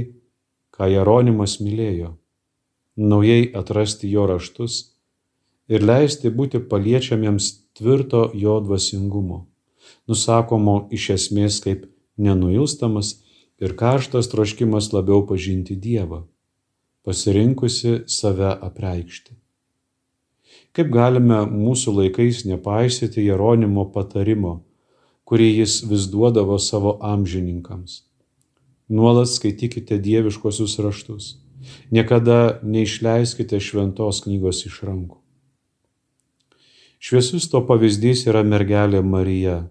ką 0.69 0.85
Jeronimas 0.91 1.55
mylėjo, 1.65 2.11
naujai 3.01 3.47
atrasti 3.57 4.11
jo 4.11 4.27
raštus 4.29 4.75
ir 5.65 5.81
leisti 5.81 6.29
būti 6.29 6.61
paliečiamiems 6.69 7.49
tvirto 7.73 8.27
jo 8.37 8.59
dvasingumo 8.61 9.47
nusakomo 10.07 10.75
iš 10.91 11.09
esmės 11.17 11.59
kaip 11.63 11.85
nenuilstamas 12.17 13.13
ir 13.63 13.75
karštas 13.79 14.29
troškimas 14.31 14.91
labiau 14.93 15.23
pažinti 15.27 15.75
Dievą, 15.79 16.23
pasirinkusi 17.03 18.03
save 18.07 18.51
apreikšti. 18.67 19.35
Kaip 20.73 20.89
galime 20.93 21.43
mūsų 21.49 21.93
laikais 21.99 22.43
nepaisyti 22.49 23.25
Jeronimo 23.27 23.85
patarimo, 23.93 24.61
kurį 25.33 25.49
jis 25.63 25.79
vis 25.89 26.05
duodavo 26.13 26.59
savo 26.61 26.99
amžininkams. 27.01 28.03
Nuolat 28.93 29.33
skaitykite 29.33 29.97
dieviškosius 29.97 30.77
raštus, 30.85 31.29
niekada 31.89 32.59
neišleiskite 32.61 33.57
šventos 33.57 34.21
knygos 34.27 34.61
iš 34.69 34.83
rankų. 34.85 35.17
Šviesus 37.01 37.49
to 37.49 37.65
pavyzdys 37.65 38.27
yra 38.29 38.45
mergelė 38.45 39.01
Marija, 39.01 39.63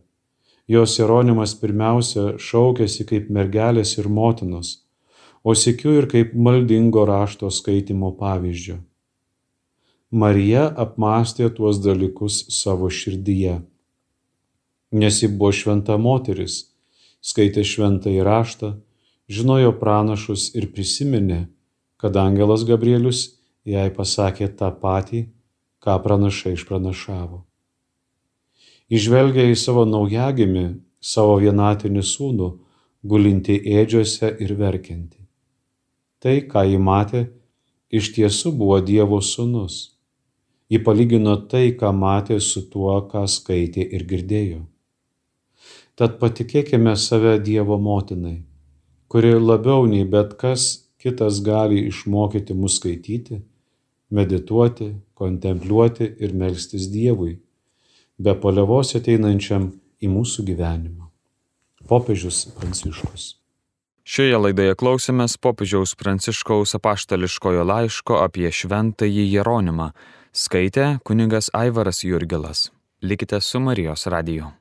Jos 0.72 0.94
Jeronimas 0.96 1.52
pirmiausia 1.58 2.36
šaukėsi 2.38 3.04
kaip 3.08 3.30
mergelės 3.34 3.96
ir 3.98 4.06
motinos, 4.08 4.70
o 5.42 5.56
sėkiu 5.58 5.96
ir 5.98 6.06
kaip 6.08 6.36
maldingo 6.38 7.02
rašto 7.08 7.50
skaitimo 7.50 8.12
pavyzdžio. 8.20 8.78
Marija 10.12 10.68
apmastė 10.84 11.50
tuos 11.56 11.80
dalykus 11.82 12.44
savo 12.54 12.90
širdyje. 12.92 13.58
Nes 14.92 15.22
ji 15.22 15.28
buvo 15.28 15.52
šventa 15.56 15.96
moteris, 15.96 16.58
skaitė 17.24 17.64
šventą 17.64 18.12
įraštą, 18.12 18.74
žinojo 19.32 19.72
pranašus 19.80 20.50
ir 20.58 20.68
prisiminė, 20.74 21.46
kad 21.96 22.18
angelas 22.20 22.66
Gabrielius 22.68 23.30
jai 23.64 23.88
pasakė 23.94 24.50
tą 24.58 24.68
patį, 24.82 25.24
ką 25.82 25.96
pranašai 26.04 26.52
išpranašavo 26.58 27.46
įžvelgia 28.92 29.48
į 29.48 29.56
savo 29.56 29.84
naujagimį, 29.88 30.64
savo 31.00 31.38
vienatinį 31.40 32.02
sūnų, 32.04 32.48
gulinti 33.02 33.56
ėdžiose 33.78 34.34
ir 34.44 34.52
verkianti. 34.58 35.20
Tai, 36.22 36.36
ką 36.50 36.66
ji 36.68 36.82
matė, 36.88 37.22
iš 37.90 38.12
tiesų 38.16 38.52
buvo 38.58 38.78
Dievo 38.84 39.20
sūnus. 39.24 39.78
Ji 40.70 40.80
palygino 40.84 41.36
tai, 41.48 41.72
ką 41.78 41.90
matė 41.96 42.38
su 42.40 42.62
tuo, 42.72 42.94
ką 43.08 43.24
skaitė 43.28 43.84
ir 43.96 44.04
girdėjo. 44.08 44.60
Tad 45.96 46.16
patikėkime 46.20 46.94
save 46.96 47.36
Dievo 47.44 47.76
motinai, 47.78 48.38
kuri 49.12 49.34
labiau 49.36 49.84
nei 49.86 50.06
bet 50.08 50.38
kas 50.40 50.88
kitas 51.02 51.42
gali 51.44 51.82
išmokyti 51.90 52.56
mus 52.56 52.78
skaityti, 52.80 53.42
medituoti, 54.10 54.92
kontempliuoti 55.14 56.08
ir 56.24 56.32
melstis 56.32 56.88
Dievui 56.92 57.36
be 58.22 58.34
paliovos 58.38 58.94
ateinančiam 58.98 59.68
į 60.02 60.10
mūsų 60.12 60.46
gyvenimą. 60.48 61.08
Popiežius 61.88 62.46
Pranciškus. 62.56 63.32
Šioje 64.02 64.38
laidoje 64.38 64.74
klausėmės 64.78 65.36
popiežiaus 65.42 65.94
Pranciškaus 65.98 66.74
apaštališkojo 66.78 67.66
laiško 67.66 68.18
apie 68.22 68.50
šventąjį 68.50 69.28
Jeronimą. 69.36 69.92
Skaitė 70.32 70.96
kunigas 71.06 71.52
Aivaras 71.54 72.02
Jurgilas. 72.06 72.70
Likite 73.02 73.40
su 73.42 73.60
Marijos 73.60 74.06
radiju. 74.10 74.52